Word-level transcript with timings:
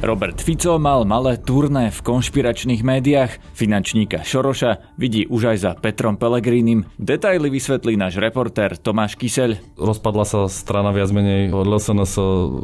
Robert 0.00 0.40
Fico 0.40 0.80
mal 0.80 1.04
malé 1.04 1.36
turné 1.36 1.92
v 1.92 2.00
konšpiračných 2.00 2.80
médiách. 2.80 3.36
Finančníka 3.52 4.24
Šoroša 4.24 4.96
vidí 4.96 5.28
už 5.28 5.52
aj 5.52 5.58
za 5.60 5.70
Petrom 5.76 6.16
Pelegrínim. 6.16 6.88
Detaily 6.96 7.52
vysvetlí 7.52 8.00
náš 8.00 8.16
reportér 8.16 8.80
Tomáš 8.80 9.20
Kyseľ. 9.20 9.60
Rozpadla 9.76 10.24
sa 10.24 10.48
strana 10.48 10.96
viac 10.96 11.12
menej 11.12 11.52
od 11.52 11.68
LSNS, 11.68 12.16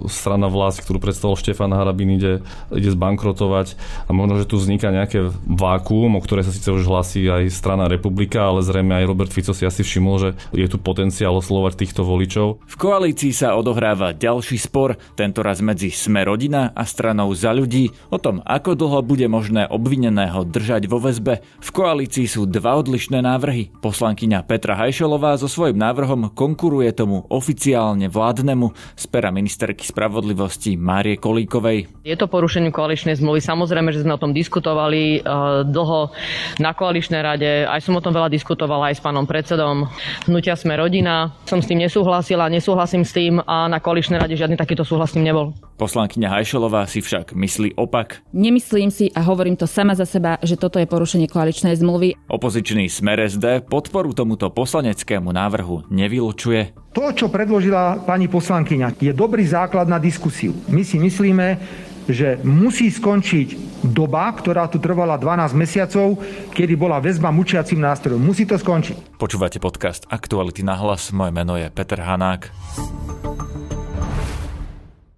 strana 0.08 0.48
vlast, 0.48 0.80
ktorú 0.80 0.96
predstavil 0.96 1.36
Štefan 1.36 1.76
Harabin, 1.76 2.16
ide, 2.16 2.40
ide 2.72 2.90
zbankrotovať 2.96 3.76
a 4.08 4.16
možno, 4.16 4.40
že 4.40 4.48
tu 4.48 4.56
vzniká 4.56 4.88
nejaké 4.88 5.28
vákuum, 5.44 6.16
o 6.16 6.24
ktoré 6.24 6.40
sa 6.40 6.56
síce 6.56 6.72
už 6.72 6.88
hlasí 6.88 7.20
aj 7.28 7.52
strana 7.52 7.84
Republika, 7.84 8.48
ale 8.48 8.64
zrejme 8.64 8.96
aj 8.96 9.12
Robert 9.12 9.28
Fico 9.28 9.52
si 9.52 9.68
asi 9.68 9.84
všimol, 9.84 10.16
že 10.16 10.30
je 10.56 10.72
tu 10.72 10.80
potenciál 10.80 11.36
oslovať 11.36 11.84
týchto 11.84 12.00
voličov. 12.00 12.64
V 12.64 12.76
koalícii 12.80 13.36
sa 13.36 13.60
odohráva 13.60 14.16
ďalší 14.16 14.56
spor, 14.56 14.96
tentoraz 15.12 15.60
medzi 15.60 15.92
Sme 15.92 16.24
rodina 16.24 16.72
a 16.72 16.88
stranou 16.88 17.25
stranou 17.26 17.34
za 17.34 17.50
ľudí 17.50 17.90
o 18.14 18.18
tom, 18.22 18.38
ako 18.46 18.78
dlho 18.78 19.00
bude 19.02 19.26
možné 19.26 19.66
obvineného 19.66 20.46
držať 20.46 20.86
vo 20.86 21.02
väzbe. 21.02 21.42
V 21.42 21.70
koalícii 21.74 22.30
sú 22.30 22.46
dva 22.46 22.78
odlišné 22.78 23.18
návrhy. 23.18 23.74
Poslankyňa 23.82 24.46
Petra 24.46 24.78
Hajšelová 24.78 25.34
so 25.34 25.50
svojím 25.50 25.82
návrhom 25.82 26.30
konkuruje 26.30 26.94
tomu 26.94 27.26
oficiálne 27.26 28.06
vládnemu 28.06 28.70
z 28.94 29.04
pera 29.10 29.34
ministerky 29.34 29.82
spravodlivosti 29.82 30.78
Márie 30.78 31.18
Kolíkovej. 31.18 31.90
Je 32.06 32.14
to 32.14 32.30
porušenie 32.30 32.70
koaličnej 32.70 33.18
zmluvy. 33.18 33.42
Samozrejme, 33.42 33.90
že 33.90 34.06
sme 34.06 34.14
o 34.14 34.22
tom 34.22 34.30
diskutovali 34.30 35.22
uh, 35.22 35.66
dlho 35.66 36.14
na 36.62 36.70
koaličnej 36.76 37.22
rade. 37.24 37.66
Aj 37.66 37.82
som 37.82 37.98
o 37.98 38.04
tom 38.04 38.14
veľa 38.14 38.30
diskutovala 38.30 38.94
aj 38.94 39.00
s 39.00 39.02
pánom 39.02 39.26
predsedom 39.26 39.90
Hnutia 40.30 40.54
Sme 40.54 40.78
rodina. 40.78 41.34
Som 41.48 41.58
s 41.58 41.66
tým 41.66 41.82
nesúhlasila, 41.82 42.52
nesúhlasím 42.52 43.02
s 43.02 43.10
tým 43.10 43.42
a 43.42 43.66
na 43.66 43.82
koaličnej 43.82 44.20
rade 44.20 44.38
žiadny 44.38 44.54
takýto 44.54 44.86
súhlas 44.86 45.10
s 45.10 45.16
tým 45.18 45.26
nebol. 45.26 45.56
Poslankyňa 45.76 46.28
Hajšelová 46.32 46.88
si 46.88 47.00
však 47.00 47.15
myslí 47.22 47.78
opak. 47.78 48.20
Nemyslím 48.34 48.90
si 48.92 49.08
a 49.14 49.22
hovorím 49.22 49.56
to 49.56 49.64
sama 49.64 49.94
za 49.94 50.04
seba, 50.04 50.36
že 50.42 50.58
toto 50.58 50.76
je 50.76 50.90
porušenie 50.90 51.30
koaličnej 51.30 51.78
zmluvy. 51.78 52.28
Opozičný 52.28 52.90
Smer 52.90 53.22
SD 53.24 53.64
podporu 53.70 54.12
tomuto 54.12 54.50
poslaneckému 54.52 55.30
návrhu 55.30 55.86
nevylučuje. 55.88 56.74
To, 56.92 57.12
čo 57.12 57.28
predložila 57.28 58.04
pani 58.08 58.26
poslankyňa, 58.26 59.00
je 59.00 59.12
dobrý 59.12 59.44
základ 59.44 59.86
na 59.86 60.00
diskusiu. 60.00 60.56
My 60.72 60.80
si 60.80 60.96
myslíme, 60.96 61.60
že 62.06 62.38
musí 62.46 62.88
skončiť 62.88 63.78
doba, 63.82 64.30
ktorá 64.30 64.70
tu 64.70 64.78
trvala 64.78 65.18
12 65.18 65.52
mesiacov, 65.58 66.22
kedy 66.54 66.74
bola 66.78 67.02
väzba 67.02 67.34
mučiacim 67.34 67.82
nástrojom. 67.82 68.22
Musí 68.22 68.46
to 68.46 68.56
skončiť. 68.56 69.18
Počúvate 69.18 69.58
podcast 69.58 70.06
Aktuality 70.06 70.62
na 70.62 70.78
hlas. 70.78 71.10
Moje 71.10 71.34
meno 71.34 71.58
je 71.58 71.66
Peter 71.68 71.98
Hanák. 71.98 72.48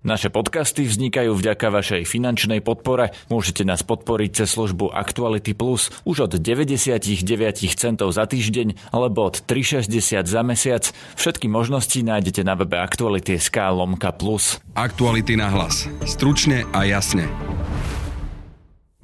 Naše 0.08 0.32
podcasty 0.32 0.88
vznikajú 0.88 1.36
vďaka 1.36 1.68
vašej 1.68 2.08
finančnej 2.08 2.64
podpore. 2.64 3.12
Môžete 3.28 3.68
nás 3.68 3.84
podporiť 3.84 4.40
cez 4.40 4.56
službu 4.56 4.88
Actuality 4.88 5.52
Plus 5.52 5.92
už 6.08 6.24
od 6.24 6.32
99 6.40 7.12
centov 7.76 8.16
za 8.16 8.24
týždeň 8.24 8.88
alebo 8.88 9.28
od 9.28 9.44
3,60 9.44 10.24
za 10.24 10.40
mesiac. 10.40 10.88
Všetky 11.12 11.52
možnosti 11.52 12.00
nájdete 12.00 12.40
na 12.40 12.56
webe 12.56 12.80
Actuality.sk 12.80 13.52
lomka 13.68 14.08
plus. 14.16 14.64
Aktuality 14.72 15.36
na 15.36 15.52
hlas. 15.52 15.84
Stručne 16.08 16.64
a 16.72 16.88
jasne. 16.88 17.28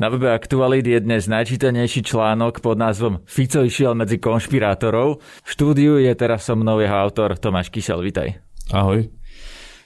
Na 0.01 0.09
webe 0.09 0.33
Aktualit 0.33 0.89
je 0.89 1.05
dnes 1.05 1.29
najčítanejší 1.29 2.01
článok 2.01 2.65
pod 2.65 2.81
názvom 2.81 3.21
Fico 3.29 3.61
išiel 3.61 3.93
medzi 3.93 4.17
konšpirátorov. 4.17 5.21
V 5.21 5.49
štúdiu 5.53 6.01
je 6.01 6.17
teraz 6.17 6.49
so 6.49 6.57
mnou 6.57 6.81
jeho 6.81 6.97
autor 6.97 7.37
Tomáš 7.37 7.69
Kysel, 7.69 8.01
vitaj. 8.01 8.41
Ahoj. 8.73 9.13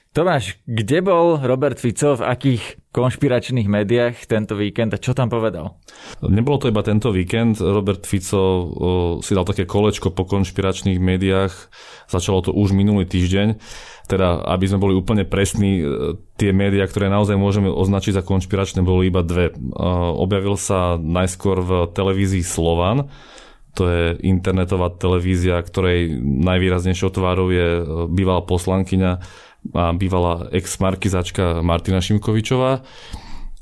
Tomáš, 0.09 0.57
kde 0.65 1.05
bol 1.05 1.37
Robert 1.37 1.77
Fico, 1.77 2.17
v 2.17 2.25
akých 2.25 2.81
konšpiračných 2.89 3.69
médiách 3.69 4.25
tento 4.25 4.57
víkend 4.57 4.89
a 4.89 4.97
čo 4.97 5.13
tam 5.13 5.29
povedal? 5.29 5.77
Nebolo 6.25 6.57
to 6.57 6.73
iba 6.73 6.81
tento 6.81 7.13
víkend. 7.13 7.61
Robert 7.61 8.09
Fico 8.09 8.41
o, 8.41 8.57
si 9.21 9.37
dal 9.37 9.45
také 9.45 9.69
kolečko 9.69 10.09
po 10.09 10.25
konšpiračných 10.25 10.97
médiách. 10.97 11.53
Začalo 12.09 12.41
to 12.41 12.51
už 12.57 12.73
minulý 12.73 13.05
týždeň. 13.05 13.61
Teda, 14.09 14.41
aby 14.49 14.65
sme 14.65 14.81
boli 14.81 14.97
úplne 14.97 15.29
presní, 15.29 15.85
e, 15.85 16.17
tie 16.41 16.57
médiá, 16.57 16.89
ktoré 16.89 17.13
naozaj 17.13 17.37
môžeme 17.37 17.69
označiť 17.69 18.17
za 18.17 18.25
konšpiračné, 18.25 18.81
boli 18.81 19.13
iba 19.13 19.21
dve. 19.21 19.53
Objavil 20.17 20.57
sa 20.57 20.97
najskôr 20.97 21.61
v 21.61 21.71
televízii 21.93 22.41
Slovan, 22.41 23.13
to 23.77 23.85
je 23.85 24.05
internetová 24.25 24.89
televízia, 24.89 25.61
ktorej 25.61 26.17
najvýraznejšou 26.19 27.13
tvárou 27.13 27.53
je 27.53 27.67
e, 27.77 27.83
bývalá 28.09 28.41
poslankyňa 28.41 29.21
a 29.75 29.91
bývalá 29.93 30.47
ex-markizačka 30.55 31.61
Martina 31.61 31.99
Šimkovičová. 31.99 32.81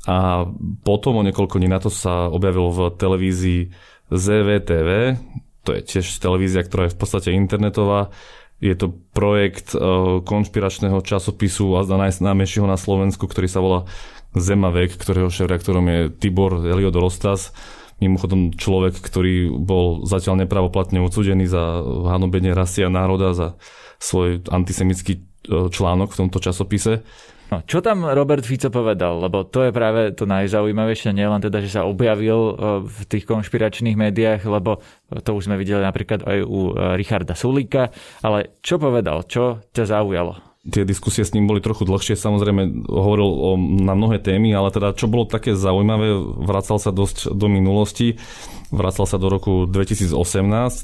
A 0.08 0.48
potom 0.86 1.20
o 1.20 1.26
niekoľko 1.26 1.60
dní 1.60 1.68
na 1.68 1.82
to 1.82 1.92
sa 1.92 2.32
objavil 2.32 2.72
v 2.72 2.78
televízii 2.96 3.60
ZVTV, 4.08 5.20
to 5.68 5.76
je 5.76 5.84
tiež 5.84 6.24
televízia, 6.24 6.64
ktorá 6.64 6.88
je 6.88 6.96
v 6.96 6.98
podstate 6.98 7.28
internetová. 7.36 8.08
Je 8.56 8.72
to 8.72 8.96
projekt 9.12 9.76
e, 9.76 9.78
konšpiračného 10.24 11.04
časopisu 11.04 11.76
a 11.76 11.84
najznámejšieho 11.84 12.64
na 12.64 12.80
Slovensku, 12.80 13.28
ktorý 13.28 13.52
sa 13.52 13.60
volá 13.60 13.84
Zemavek, 14.32 14.96
ktorého 14.96 15.28
šéf-reaktorom 15.28 15.84
je 15.84 16.00
Tibor 16.16 16.64
Eliod 16.64 16.96
Rostas. 16.96 17.52
Mimochodom 18.00 18.56
človek, 18.56 18.96
ktorý 18.96 19.52
bol 19.52 20.08
zatiaľ 20.08 20.48
nepravoplatne 20.48 21.04
odsudený 21.04 21.44
za 21.44 21.84
hanobenie 21.84 22.56
rasy 22.56 22.86
a 22.86 22.90
národa, 22.90 23.36
za 23.36 23.60
svoj 24.00 24.40
antisemický 24.48 25.27
článok 25.48 26.12
v 26.12 26.18
tomto 26.24 26.38
časopise. 26.38 27.02
No, 27.48 27.64
čo 27.64 27.80
tam 27.80 28.04
Robert 28.04 28.44
Fico 28.44 28.68
povedal? 28.68 29.24
Lebo 29.24 29.40
to 29.48 29.64
je 29.64 29.72
práve 29.72 30.12
to 30.12 30.28
najzaujímavejšie, 30.28 31.16
nielen 31.16 31.40
teda, 31.40 31.64
že 31.64 31.80
sa 31.80 31.88
objavil 31.88 32.36
e, 32.36 32.52
v 32.84 32.98
tých 33.08 33.24
konšpiračných 33.24 33.96
médiách, 33.96 34.44
lebo 34.44 34.84
to 35.24 35.30
už 35.32 35.48
sme 35.48 35.56
videli 35.56 35.80
napríklad 35.80 36.28
aj 36.28 36.38
u 36.44 36.76
e, 36.76 36.92
Richarda 37.00 37.32
Sulíka, 37.32 37.88
ale 38.20 38.60
čo 38.60 38.76
povedal? 38.76 39.24
Čo 39.24 39.64
ťa 39.72 39.84
zaujalo? 39.88 40.48
tie 40.68 40.84
diskusie 40.84 41.24
s 41.24 41.32
ním 41.32 41.48
boli 41.48 41.64
trochu 41.64 41.88
dlhšie, 41.88 42.12
samozrejme 42.12 42.84
hovoril 42.92 43.24
o, 43.24 43.50
na 43.56 43.96
mnohé 43.96 44.20
témy, 44.20 44.52
ale 44.52 44.68
teda 44.68 44.92
čo 44.92 45.08
bolo 45.08 45.24
také 45.24 45.56
zaujímavé, 45.56 46.12
vracal 46.44 46.76
sa 46.76 46.92
dosť 46.92 47.32
do 47.32 47.48
minulosti, 47.48 48.20
vracal 48.68 49.08
sa 49.08 49.16
do 49.16 49.32
roku 49.32 49.64
2018, 49.64 50.12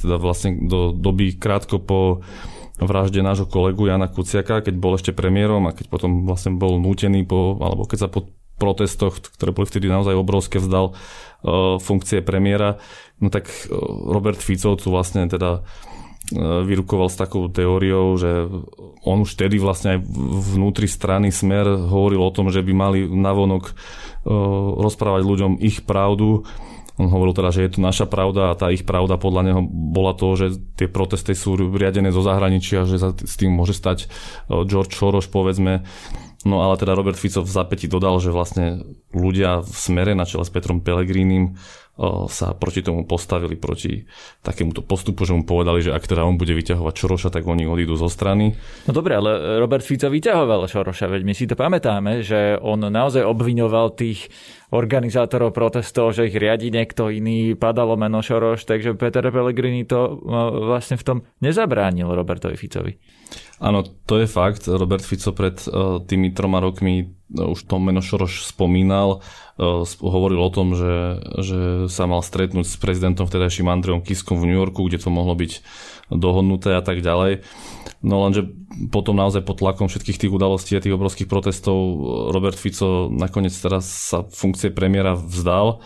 teda 0.09 0.17
vlastne 0.17 0.57
do 0.65 0.97
doby 0.97 1.37
krátko 1.37 1.85
po 1.85 2.25
vražde 2.79 3.23
nášho 3.23 3.47
kolegu 3.47 3.87
Jana 3.87 4.11
Kuciaka, 4.11 4.63
keď 4.65 4.75
bol 4.75 4.99
ešte 4.99 5.15
premiérom 5.15 5.71
a 5.71 5.75
keď 5.75 5.87
potom 5.87 6.27
vlastne 6.27 6.59
bol 6.59 6.83
nútený 6.83 7.23
po, 7.23 7.59
alebo 7.63 7.87
keď 7.87 7.99
sa 8.07 8.09
po 8.11 8.35
protestoch, 8.59 9.19
ktoré 9.19 9.51
boli 9.51 9.67
vtedy 9.67 9.87
naozaj 9.91 10.15
obrovské, 10.15 10.63
vzdal 10.63 10.95
uh, 10.95 11.79
funkcie 11.79 12.23
premiéra, 12.23 12.79
no 13.19 13.31
tak 13.31 13.47
uh, 13.47 13.75
Robert 14.11 14.39
Fico 14.39 14.75
tu 14.79 14.91
vlastne 14.91 15.27
teda 15.27 15.63
uh, 15.63 16.63
vyrukoval 16.63 17.11
s 17.11 17.19
takou 17.19 17.51
teóriou, 17.51 18.15
že 18.19 18.47
on 19.07 19.23
už 19.23 19.35
vtedy 19.39 19.59
vlastne 19.59 19.99
aj 19.99 20.07
vnútri 20.55 20.87
strany 20.87 21.35
Smer 21.35 21.67
hovoril 21.67 22.23
o 22.23 22.35
tom, 22.35 22.51
že 22.51 22.63
by 22.63 22.73
mali 22.75 23.01
navonok 23.07 23.77
rozprávať 24.81 25.21
ľuďom 25.21 25.53
ich 25.61 25.85
pravdu, 25.85 26.49
on 26.95 27.11
hovoril 27.11 27.35
teda, 27.35 27.51
že 27.51 27.67
je 27.67 27.71
to 27.75 27.81
naša 27.83 28.07
pravda 28.07 28.55
a 28.55 28.59
tá 28.59 28.71
ich 28.71 28.87
pravda 28.87 29.19
podľa 29.19 29.43
neho 29.43 29.61
bola 29.67 30.15
to, 30.15 30.39
že 30.39 30.47
tie 30.79 30.87
protesty 30.87 31.35
sú 31.35 31.59
riadené 31.59 32.15
zo 32.15 32.23
zahraničia, 32.23 32.87
že 32.87 33.03
sa 33.03 33.11
s 33.11 33.35
tým 33.35 33.51
môže 33.51 33.75
stať 33.75 34.07
e, 34.07 34.63
George 34.63 34.95
Soros, 34.95 35.27
povedzme. 35.27 35.83
No 36.45 36.61
ale 36.61 36.77
teda 36.77 36.95
Robert 36.95 37.17
Fico 37.17 37.41
v 37.41 37.51
zapäti 37.51 37.89
dodal, 37.89 38.21
že 38.21 38.29
vlastne 38.29 38.85
ľudia 39.17 39.65
v 39.65 39.75
smere 39.75 40.13
na 40.13 40.29
čele 40.29 40.45
s 40.45 40.53
Petrom 40.53 40.85
Pelegrínim 40.85 41.57
sa 42.27 42.51
proti 42.59 42.83
tomu 42.83 43.07
postavili, 43.07 43.55
proti 43.55 44.03
takémuto 44.43 44.83
postupu, 44.83 45.23
že 45.23 45.31
mu 45.31 45.47
povedali, 45.47 45.79
že 45.79 45.95
ak 45.95 46.11
teda 46.11 46.27
on 46.27 46.35
bude 46.35 46.51
vyťahovať 46.51 46.91
Čoroša, 46.91 47.31
tak 47.31 47.47
oni 47.47 47.71
odídu 47.71 47.95
zo 47.95 48.11
strany. 48.11 48.59
No 48.91 48.93
dobre, 48.99 49.15
ale 49.15 49.63
Robert 49.63 49.87
Fico 49.87 50.11
vyťahoval 50.11 50.67
Čoroša, 50.67 51.07
veď 51.07 51.23
my 51.23 51.35
si 51.39 51.47
to 51.47 51.55
pamätáme, 51.55 52.27
že 52.27 52.59
on 52.59 52.83
naozaj 52.83 53.23
obviňoval 53.23 53.95
tých 53.95 54.27
organizátorov 54.75 55.55
protestov, 55.55 56.19
že 56.19 56.27
ich 56.27 56.35
riadi 56.35 56.75
niekto 56.75 57.07
iný, 57.07 57.55
padalo 57.55 57.95
meno 57.95 58.19
Šoroš, 58.19 58.67
takže 58.67 58.99
Peter 58.99 59.23
Pellegrini 59.31 59.87
to 59.87 60.19
vlastne 60.67 60.99
v 60.99 61.07
tom 61.07 61.19
nezabránil 61.39 62.11
Robertovi 62.11 62.59
Ficovi. 62.59 62.99
Áno, 63.63 63.87
to 63.87 64.19
je 64.19 64.27
fakt. 64.27 64.67
Robert 64.67 65.07
Fico 65.07 65.31
pred 65.31 65.55
tými 66.11 66.35
troma 66.35 66.59
rokmi 66.59 67.07
už 67.35 67.67
to 67.67 67.81
meno 67.81 68.03
Šoroš 68.05 68.47
spomínal, 68.51 69.25
hovoril 70.03 70.39
o 70.39 70.51
tom, 70.51 70.75
že, 70.75 71.23
že 71.41 71.61
sa 71.91 72.05
mal 72.07 72.23
stretnúť 72.23 72.67
s 72.67 72.77
prezidentom 72.79 73.27
vtedajším 73.27 73.71
Andreom 73.71 74.03
Kiskom 74.05 74.39
v 74.39 74.51
New 74.51 74.59
Yorku, 74.59 74.87
kde 74.87 75.03
to 75.03 75.11
mohlo 75.11 75.35
byť 75.35 75.63
dohodnuté 76.13 76.77
a 76.77 76.83
tak 76.85 77.01
ďalej. 77.01 77.43
No 78.05 78.21
lenže 78.21 78.45
potom 78.93 79.17
naozaj 79.17 79.41
pod 79.49 79.65
tlakom 79.65 79.89
všetkých 79.89 80.21
tých 80.21 80.35
udalostí 80.35 80.77
a 80.77 80.85
tých 80.85 80.93
obrovských 80.93 81.25
protestov 81.25 81.75
Robert 82.31 82.61
Fico 82.61 83.09
nakoniec 83.09 83.57
teraz 83.57 83.89
sa 83.89 84.29
funkcie 84.29 84.64
premiéra 84.71 85.19
vzdal 85.19 85.83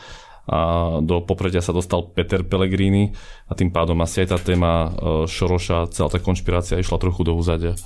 a 0.48 0.58
do 1.04 1.20
popredia 1.20 1.60
sa 1.60 1.76
dostal 1.76 2.08
Peter 2.12 2.40
Pellegrini 2.40 3.12
a 3.48 3.52
tým 3.52 3.68
pádom 3.68 4.00
asi 4.00 4.24
aj 4.24 4.28
tá 4.32 4.38
téma 4.40 4.92
Šoroša, 5.28 5.92
celá 5.92 6.08
tá 6.08 6.18
konšpirácia 6.18 6.80
išla 6.80 6.96
trochu 6.96 7.20
do 7.24 7.36
úzadia. 7.36 7.76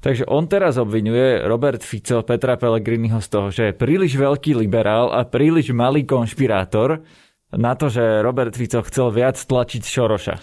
Takže 0.00 0.28
on 0.28 0.48
teraz 0.48 0.76
obvinuje 0.80 1.44
Robert 1.44 1.84
Fico 1.84 2.24
Petra 2.24 2.56
Pellegriniho 2.56 3.20
z 3.20 3.28
toho, 3.28 3.48
že 3.52 3.62
je 3.68 3.78
príliš 3.78 4.16
veľký 4.16 4.56
liberál 4.56 5.12
a 5.12 5.28
príliš 5.28 5.72
malý 5.76 6.08
konšpirátor 6.08 7.04
na 7.52 7.72
to, 7.74 7.88
že 7.88 8.22
Robert 8.22 8.52
Fico 8.54 8.84
chcel 8.84 9.08
viac 9.12 9.36
tlačiť 9.40 9.82
Šoroša. 9.82 10.34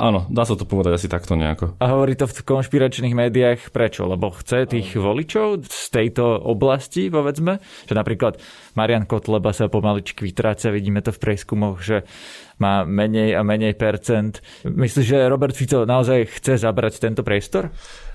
Áno, 0.00 0.24
dá 0.32 0.48
sa 0.48 0.56
to 0.56 0.64
povedať 0.64 0.96
asi 0.96 1.08
takto 1.12 1.36
nejako. 1.36 1.76
A 1.76 1.92
hovorí 1.92 2.16
to 2.16 2.24
v 2.24 2.40
konšpiračných 2.40 3.12
médiách 3.12 3.68
prečo? 3.76 4.08
Lebo 4.08 4.32
chce 4.32 4.64
tých 4.64 4.96
voličov 4.96 5.68
z 5.68 5.84
tejto 5.92 6.40
oblasti, 6.40 7.12
povedzme, 7.12 7.60
že 7.84 7.92
napríklad 7.92 8.40
Marian 8.72 9.04
Kotleba 9.04 9.52
sa 9.52 9.68
pomaličky 9.68 10.24
vytráca, 10.24 10.72
vidíme 10.72 11.04
to 11.04 11.12
v 11.12 11.20
prieskumoch, 11.20 11.84
že 11.84 12.08
má 12.56 12.88
menej 12.88 13.36
a 13.36 13.44
menej 13.44 13.76
percent. 13.76 14.40
Myslíš, 14.64 15.06
že 15.12 15.28
Robert 15.28 15.52
Fico 15.52 15.84
naozaj 15.84 16.40
chce 16.40 16.56
zabrať 16.56 16.96
tento 16.96 17.20
priestor? 17.20 17.68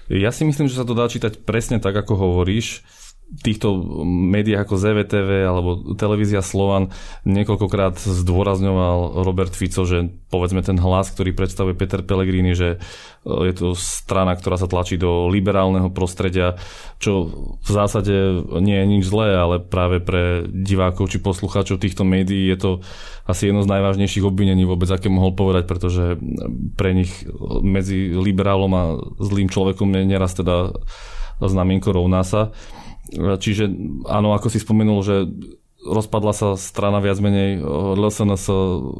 Ja 0.10 0.34
si 0.34 0.50
myslím, 0.50 0.72
že 0.72 0.82
sa 0.82 0.88
to 0.88 0.98
dá 0.98 1.06
čítať 1.06 1.46
presne 1.46 1.78
tak, 1.78 1.94
ako 1.94 2.18
hovoríš 2.18 2.82
týchto 3.28 3.76
médiách 4.08 4.64
ako 4.64 4.80
ZVTV 4.80 5.30
alebo 5.44 5.70
televízia 6.00 6.40
Slovan 6.40 6.96
niekoľkokrát 7.28 8.00
zdôrazňoval 8.00 9.20
Robert 9.28 9.52
Fico, 9.52 9.84
že 9.84 10.08
povedzme 10.32 10.64
ten 10.64 10.80
hlas, 10.80 11.12
ktorý 11.12 11.36
predstavuje 11.36 11.76
Peter 11.76 12.00
Pellegrini, 12.08 12.56
že 12.56 12.80
e, 13.28 13.52
je 13.52 13.54
to 13.54 13.68
strana, 13.76 14.32
ktorá 14.32 14.56
sa 14.56 14.72
tlačí 14.72 14.96
do 14.96 15.28
liberálneho 15.28 15.92
prostredia, 15.92 16.56
čo 17.04 17.28
v 17.60 17.70
zásade 17.70 18.16
nie 18.64 18.80
je 18.80 18.86
nič 18.96 19.04
zlé, 19.12 19.36
ale 19.36 19.60
práve 19.60 20.00
pre 20.00 20.48
divákov 20.48 21.12
či 21.12 21.20
poslucháčov 21.20 21.84
týchto 21.84 22.08
médií 22.08 22.48
je 22.48 22.58
to 22.64 22.72
asi 23.28 23.52
jedno 23.52 23.60
z 23.60 23.72
najvážnejších 23.76 24.24
obvinení 24.24 24.64
vôbec, 24.64 24.88
aké 24.88 25.12
mohol 25.12 25.36
povedať, 25.36 25.68
pretože 25.68 26.16
pre 26.80 26.96
nich 26.96 27.12
medzi 27.60 28.16
liberálom 28.16 28.72
a 28.72 28.84
zlým 29.20 29.52
človekom 29.52 29.92
je 30.00 30.04
neraz 30.08 30.32
teda 30.32 30.72
znamienko 31.44 31.92
rovná 31.92 32.24
sa. 32.24 32.56
Čiže 33.15 33.71
áno, 34.07 34.36
ako 34.36 34.48
si 34.51 34.59
spomenul, 34.59 35.00
že 35.06 35.15
rozpadla 35.88 36.33
sa 36.36 36.48
strana 36.59 37.00
viac 37.00 37.18
menej 37.24 37.63
LSNS, 37.95 38.45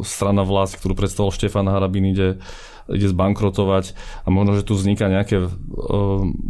strana 0.08 0.48
vlast, 0.48 0.80
ktorú 0.80 0.96
predstavoval 0.96 1.36
Štefan 1.36 1.68
Harabin, 1.68 2.08
ide, 2.08 2.40
ide 2.88 3.08
zbankrotovať 3.12 3.92
a 4.24 4.28
možno, 4.32 4.56
že 4.56 4.64
tu 4.64 4.78
vzniká 4.78 5.12
nejaké 5.12 5.44
uh, 5.44 5.50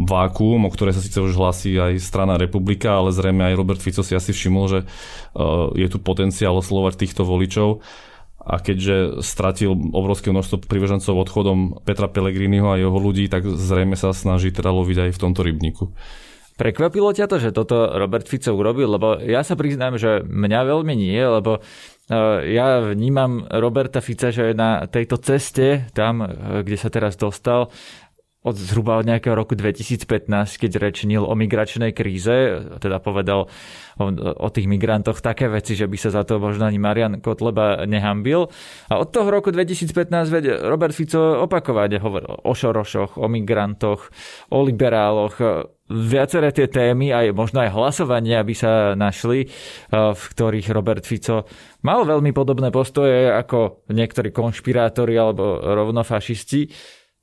vákuum, 0.05 0.67
o 0.67 0.73
ktoré 0.73 0.93
sa 0.93 1.01
síce 1.01 1.17
už 1.17 1.33
hlasí 1.33 1.73
aj 1.73 1.97
strana 1.97 2.37
Republika, 2.37 3.01
ale 3.01 3.15
zrejme 3.15 3.49
aj 3.49 3.57
Robert 3.57 3.81
Fico 3.81 4.05
si 4.05 4.13
asi 4.13 4.29
všimol, 4.35 4.65
že 4.69 4.79
uh, 4.85 5.73
je 5.73 5.87
tu 5.89 5.97
potenciál 5.97 6.53
oslovať 6.53 7.01
týchto 7.01 7.25
voličov 7.25 7.81
a 8.47 8.63
keďže 8.63 9.25
stratil 9.27 9.75
obrovské 9.91 10.31
množstvo 10.31 10.71
privežencov 10.71 11.19
odchodom 11.19 11.83
Petra 11.83 12.07
Pellegriniho 12.07 12.71
a 12.71 12.79
jeho 12.79 12.95
ľudí, 12.95 13.27
tak 13.27 13.43
zrejme 13.43 13.99
sa 13.99 14.15
snaží 14.15 14.55
teda 14.55 14.71
loviť 14.71 15.07
aj 15.07 15.11
v 15.11 15.19
tomto 15.19 15.41
rybníku. 15.43 15.91
Prekvapilo 16.57 17.13
ťa 17.13 17.29
to, 17.29 17.37
že 17.37 17.53
toto 17.53 17.93
Robert 17.93 18.25
Fico 18.25 18.49
urobil? 18.57 18.89
Lebo 18.89 19.21
ja 19.21 19.45
sa 19.45 19.53
priznám, 19.53 20.01
že 20.01 20.25
mňa 20.25 20.61
veľmi 20.65 20.93
nie, 20.97 21.21
lebo 21.21 21.61
e, 21.61 22.19
ja 22.57 22.81
vnímam 22.81 23.45
Roberta 23.45 24.01
Fica, 24.01 24.33
že 24.33 24.51
je 24.51 24.55
na 24.57 24.89
tejto 24.89 25.21
ceste, 25.21 25.85
tam, 25.93 26.25
e, 26.25 26.65
kde 26.65 26.77
sa 26.81 26.89
teraz 26.89 27.13
dostal, 27.13 27.69
od 28.47 28.55
zhruba 28.55 29.03
od 29.03 29.05
nejakého 29.11 29.35
roku 29.35 29.59
2015, 29.59 30.07
keď 30.55 30.71
rečnil 30.79 31.27
o 31.27 31.35
migračnej 31.35 31.91
kríze, 31.91 32.63
teda 32.79 33.03
povedal 33.03 33.51
o, 33.99 34.05
o 34.39 34.47
tých 34.47 34.71
migrantoch 34.71 35.19
také 35.19 35.51
veci, 35.51 35.75
že 35.75 35.91
by 35.91 35.97
sa 35.99 36.15
za 36.15 36.23
to 36.23 36.39
možno 36.39 36.63
ani 36.63 36.79
Marian 36.79 37.19
Kotleba 37.19 37.83
nehambil. 37.83 38.47
A 38.87 39.03
od 39.03 39.11
toho 39.11 39.27
roku 39.27 39.51
2015 39.51 39.91
veď 40.31 40.63
Robert 40.63 40.95
Fico 40.95 41.43
opakovane 41.43 41.99
hovoril 41.99 42.39
o 42.39 42.53
Šorošoch, 42.55 43.19
o 43.19 43.27
migrantoch, 43.27 44.07
o 44.55 44.63
liberáloch, 44.63 45.67
viaceré 45.87 46.51
tie 46.51 46.67
témy, 46.67 47.15
aj 47.15 47.31
možno 47.31 47.63
aj 47.63 47.71
hlasovanie, 47.71 48.35
aby 48.35 48.51
sa 48.51 48.91
našli, 48.93 49.47
v 49.91 50.21
ktorých 50.35 50.67
Robert 50.75 51.07
Fico 51.07 51.47
mal 51.87 52.03
veľmi 52.03 52.35
podobné 52.35 52.67
postoje 52.75 53.31
ako 53.31 53.87
niektorí 53.95 54.35
konšpirátori 54.35 55.15
alebo 55.15 55.63
rovno 55.63 56.03
fašisti. 56.03 56.67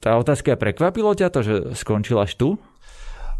Tá 0.04 0.20
otázka, 0.20 0.60
prekvapilo 0.60 1.16
ťa 1.16 1.32
to, 1.32 1.40
že 1.40 1.54
skončil 1.80 2.20
až 2.20 2.36
tu? 2.36 2.48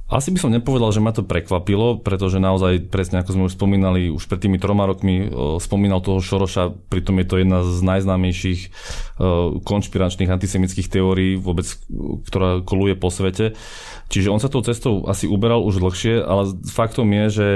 Asi 0.09 0.33
by 0.33 0.41
som 0.41 0.53
nepovedal, 0.53 0.93
že 0.93 1.01
ma 1.01 1.13
to 1.13 1.25
prekvapilo, 1.25 2.01
pretože 2.01 2.41
naozaj 2.41 2.89
presne 2.89 3.21
ako 3.21 3.31
sme 3.37 3.45
už 3.49 3.57
spomínali, 3.57 4.09
už 4.13 4.29
pred 4.29 4.41
tými 4.41 4.57
troma 4.57 4.89
rokmi 4.89 5.29
spomínal 5.61 6.01
toho 6.01 6.25
Šoroša, 6.25 6.77
pritom 6.89 7.21
je 7.21 7.27
to 7.29 7.37
jedna 7.41 7.65
z 7.65 7.77
najznámejších 7.85 8.61
konšpiračných 9.65 10.29
antisemických 10.33 10.89
teórií 10.89 11.37
vôbec, 11.37 11.69
ktorá 12.29 12.65
koluje 12.65 12.97
po 12.97 13.09
svete. 13.09 13.57
Čiže 14.13 14.33
on 14.33 14.41
sa 14.41 14.53
tou 14.53 14.65
cestou 14.65 15.05
asi 15.09 15.25
uberal 15.29 15.65
už 15.65 15.81
dlhšie, 15.81 16.21
ale 16.21 16.53
faktom 16.69 17.09
je, 17.13 17.25
že 17.29 17.49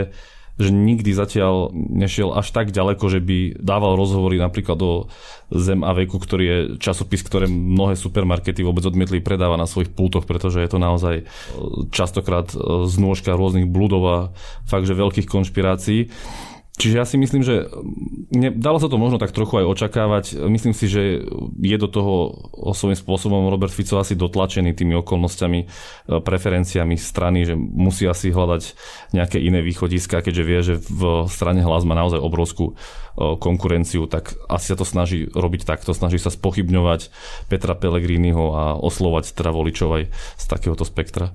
že 0.59 0.75
nikdy 0.75 1.15
zatiaľ 1.15 1.71
nešiel 1.73 2.35
až 2.35 2.51
tak 2.51 2.75
ďaleko, 2.75 3.07
že 3.07 3.23
by 3.23 3.63
dával 3.63 3.95
rozhovory 3.95 4.43
napríklad 4.43 4.75
do 4.75 5.07
Zem 5.49 5.81
a 5.81 5.97
veku, 5.97 6.21
ktorý 6.21 6.45
je 6.45 6.59
časopis, 6.77 7.25
ktoré 7.25 7.49
mnohé 7.49 7.97
supermarkety 7.97 8.61
vôbec 8.61 8.85
odmietli 8.85 9.25
predáva 9.25 9.57
na 9.57 9.65
svojich 9.65 9.89
pultoch, 9.89 10.29
pretože 10.29 10.61
je 10.61 10.69
to 10.69 10.77
naozaj 10.77 11.15
e, 11.23 11.25
častokrát 11.89 12.53
e, 12.53 12.85
znôžka 12.85 13.33
rôznych 13.33 13.65
bludov 13.65 14.03
a 14.05 14.19
fakt, 14.69 14.85
že 14.85 14.93
veľkých 14.93 15.25
konšpirácií. 15.25 16.13
Čiže 16.79 16.95
ja 16.95 17.03
si 17.03 17.19
myslím, 17.19 17.43
že 17.43 17.67
ne, 18.31 18.55
dalo 18.55 18.79
sa 18.79 18.87
to 18.87 19.03
možno 19.03 19.19
tak 19.19 19.35
trochu 19.35 19.59
aj 19.59 19.67
očakávať. 19.67 20.25
Myslím 20.47 20.71
si, 20.71 20.87
že 20.87 21.27
je 21.59 21.77
do 21.77 21.91
toho 21.91 22.39
svojím 22.71 22.95
spôsobom 22.95 23.51
Robert 23.51 23.75
Fico 23.75 23.99
asi 23.99 24.15
dotlačený 24.15 24.79
tými 24.79 24.95
okolnostiami, 25.03 25.61
e, 25.63 25.67
preferenciami 26.23 26.95
strany, 26.95 27.51
že 27.51 27.59
musí 27.59 28.07
asi 28.07 28.31
hľadať 28.31 28.63
nejaké 29.11 29.43
iné 29.43 29.59
východiska, 29.59 30.23
keďže 30.23 30.47
vie, 30.47 30.59
že 30.63 30.75
v 30.79 31.27
strane 31.27 31.67
hlas 31.67 31.83
má 31.83 31.99
naozaj 31.99 32.23
obrovskú 32.23 32.71
e, 32.71 32.75
konkurenciu, 33.43 34.07
tak 34.07 34.39
asi 34.47 34.71
sa 34.71 34.79
to 34.79 34.87
snaží 34.87 35.27
robiť 35.35 35.67
takto, 35.67 35.91
snaží 35.91 36.23
sa 36.23 36.31
spochybňovať 36.31 37.11
Petra 37.51 37.75
Pellegriniho 37.75 38.55
a 38.55 38.63
oslovať 38.79 39.35
teda 39.35 39.51
voličov 39.51 40.07
z 40.15 40.45
takéhoto 40.47 40.87
spektra. 40.87 41.35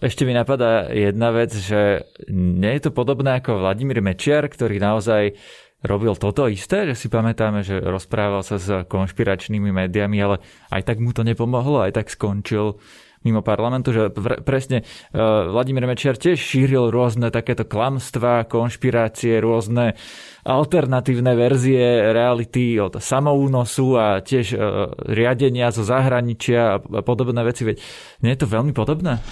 Ešte 0.00 0.24
mi 0.24 0.32
napadá 0.32 0.88
jedna 0.88 1.28
vec, 1.28 1.52
že 1.52 2.08
nie 2.32 2.72
je 2.76 2.88
to 2.88 2.90
podobné 2.96 3.36
ako 3.36 3.60
Vladimír 3.60 4.00
Mečiar, 4.00 4.48
ktorý 4.48 4.80
naozaj 4.80 5.36
robil 5.84 6.16
toto 6.16 6.48
isté, 6.48 6.88
že 6.88 6.96
si 6.96 7.12
pamätáme, 7.12 7.60
že 7.60 7.76
rozprával 7.76 8.40
sa 8.40 8.56
s 8.56 8.88
konšpiračnými 8.88 9.68
médiami, 9.68 10.16
ale 10.24 10.40
aj 10.72 10.88
tak 10.88 10.96
mu 11.04 11.12
to 11.12 11.20
nepomohlo, 11.20 11.84
aj 11.84 12.00
tak 12.00 12.08
skončil 12.08 12.80
mimo 13.24 13.40
parlamentu, 13.40 13.92
že 13.92 14.12
pre, 14.12 14.44
presne 14.44 14.84
uh, 14.84 15.48
Vladimír 15.48 15.88
Mečiar 15.88 16.20
tiež 16.20 16.36
šíril 16.36 16.92
rôzne 16.92 17.32
takéto 17.32 17.64
klamstvá, 17.64 18.44
konšpirácie, 18.44 19.40
rôzne 19.40 19.96
alternatívne 20.44 21.32
verzie 21.32 22.12
reality 22.12 22.76
od 22.76 23.00
samoúnosu 23.00 23.96
a 23.96 24.20
tiež 24.20 24.46
uh, 24.52 24.92
riadenia 25.08 25.72
zo 25.72 25.88
zahraničia 25.88 26.76
a 26.76 27.00
podobné 27.00 27.40
veci. 27.48 27.64
Veď 27.64 27.76
nie 28.20 28.36
je 28.36 28.40
to 28.44 28.48
veľmi 28.48 28.76
podobné? 28.76 29.24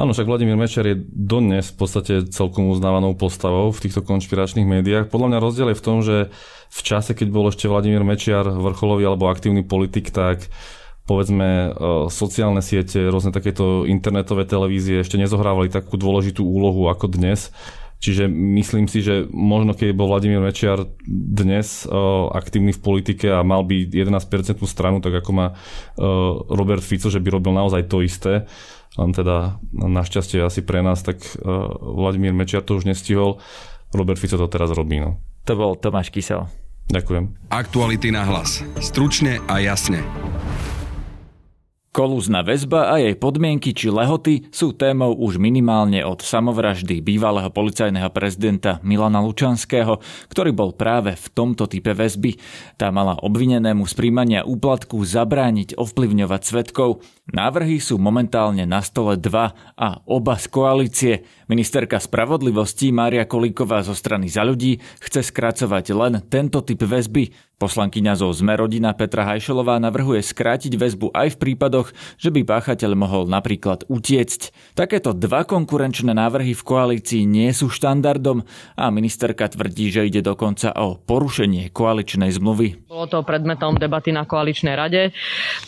Áno, 0.00 0.16
však 0.16 0.32
Vladimír 0.32 0.56
Mečer 0.56 0.88
je 0.88 0.96
dodnes 1.12 1.68
v 1.68 1.76
podstate 1.76 2.24
celkom 2.32 2.72
uznávanou 2.72 3.12
postavou 3.12 3.68
v 3.68 3.84
týchto 3.84 4.00
konšpiračných 4.00 4.64
médiách. 4.64 5.12
Podľa 5.12 5.28
mňa 5.28 5.44
rozdiel 5.44 5.68
je 5.68 5.76
v 5.76 5.84
tom, 5.84 6.00
že 6.00 6.16
v 6.72 6.80
čase, 6.80 7.12
keď 7.12 7.28
bol 7.28 7.52
ešte 7.52 7.68
Vladimír 7.68 8.00
Mečiar 8.00 8.48
vrcholový 8.48 9.04
alebo 9.04 9.28
aktívny 9.28 9.60
politik, 9.60 10.08
tak 10.08 10.48
povedzme 11.04 11.44
e, 11.44 11.68
sociálne 12.08 12.64
siete, 12.64 13.12
rôzne 13.12 13.28
takéto 13.28 13.84
internetové 13.84 14.48
televízie 14.48 15.04
ešte 15.04 15.20
nezohrávali 15.20 15.68
takú 15.68 16.00
dôležitú 16.00 16.48
úlohu 16.48 16.88
ako 16.88 17.12
dnes. 17.12 17.52
Čiže 18.00 18.32
myslím 18.32 18.88
si, 18.88 19.04
že 19.04 19.28
možno 19.28 19.76
keď 19.76 19.92
bol 19.92 20.08
Vladimír 20.08 20.40
Mečiar 20.40 20.88
dnes 21.04 21.84
uh, 21.84 22.32
aktívny 22.32 22.72
v 22.72 22.80
politike 22.80 23.28
a 23.28 23.44
mal 23.44 23.60
by 23.60 23.92
11% 23.92 24.16
stranu, 24.64 25.04
tak 25.04 25.20
ako 25.20 25.30
má 25.36 25.52
uh, 25.52 26.40
Robert 26.48 26.80
Fico, 26.80 27.12
že 27.12 27.20
by 27.20 27.28
robil 27.28 27.52
naozaj 27.52 27.92
to 27.92 28.00
isté, 28.00 28.48
len 28.98 29.10
teda 29.14 29.62
našťastie 29.70 30.42
asi 30.42 30.66
pre 30.66 30.82
nás, 30.82 31.06
tak 31.06 31.22
uh, 31.22 31.70
Vladimír 31.78 32.34
Mečiar 32.34 32.66
to 32.66 32.74
už 32.74 32.88
nestihol. 32.90 33.38
Robert 33.94 34.18
Fico 34.18 34.38
to 34.38 34.50
teraz 34.50 34.70
robí. 34.74 34.98
No. 34.98 35.18
To 35.46 35.52
bol 35.54 35.72
Tomáš 35.78 36.10
Kysel. 36.10 36.46
Ďakujem. 36.90 37.54
Aktuality 37.54 38.10
na 38.10 38.26
hlas. 38.26 38.66
Stručne 38.82 39.38
a 39.46 39.62
jasne. 39.62 40.02
Kolúzna 41.90 42.46
väzba 42.46 42.94
a 42.94 43.02
jej 43.02 43.18
podmienky 43.18 43.74
či 43.74 43.90
lehoty 43.90 44.46
sú 44.54 44.70
témou 44.70 45.10
už 45.10 45.42
minimálne 45.42 46.06
od 46.06 46.22
samovraždy 46.22 47.02
bývalého 47.02 47.50
policajného 47.50 48.06
prezidenta 48.14 48.78
Milana 48.86 49.18
Lučanského, 49.18 49.98
ktorý 50.30 50.54
bol 50.54 50.70
práve 50.70 51.18
v 51.18 51.26
tomto 51.34 51.66
type 51.66 51.90
väzby. 51.90 52.38
Tá 52.78 52.94
mala 52.94 53.18
obvinenému 53.18 53.90
z 53.90 53.98
príjmania 53.98 54.46
úplatku 54.46 55.02
zabrániť 55.02 55.74
ovplyvňovať 55.74 56.40
svetkov. 56.46 57.02
Návrhy 57.34 57.82
sú 57.82 57.98
momentálne 57.98 58.62
na 58.70 58.86
stole 58.86 59.18
dva 59.18 59.58
a 59.74 59.98
oba 60.06 60.38
z 60.38 60.46
koalície. 60.46 61.14
Ministerka 61.50 61.98
spravodlivosti 61.98 62.94
Mária 62.94 63.26
Kolíková 63.26 63.82
zo 63.82 63.98
strany 63.98 64.30
za 64.30 64.46
ľudí 64.46 64.78
chce 65.02 65.26
skracovať 65.26 65.90
len 65.90 66.22
tento 66.30 66.62
typ 66.62 66.86
väzby, 66.86 67.49
Poslankyňa 67.60 68.16
zo 68.16 68.32
Zmerodina 68.32 68.96
Petra 68.96 69.28
Hajšelová 69.28 69.76
navrhuje 69.76 70.24
skrátiť 70.24 70.80
väzbu 70.80 71.12
aj 71.12 71.36
v 71.36 71.40
prípadoch, 71.44 71.92
že 72.16 72.32
by 72.32 72.48
páchateľ 72.48 72.96
mohol 72.96 73.28
napríklad 73.28 73.84
utiecť. 73.84 74.72
Takéto 74.72 75.12
dva 75.12 75.44
konkurenčné 75.44 76.16
návrhy 76.16 76.56
v 76.56 76.62
koalícii 76.64 77.28
nie 77.28 77.52
sú 77.52 77.68
štandardom 77.68 78.48
a 78.80 78.88
ministerka 78.88 79.44
tvrdí, 79.44 79.92
že 79.92 80.08
ide 80.08 80.24
dokonca 80.24 80.72
o 80.72 80.96
porušenie 80.96 81.68
koaličnej 81.68 82.32
zmluvy. 82.32 82.88
Bolo 82.88 83.04
to 83.12 83.20
predmetom 83.20 83.76
debaty 83.76 84.08
na 84.08 84.24
koaličnej 84.24 84.72
rade. 84.72 85.12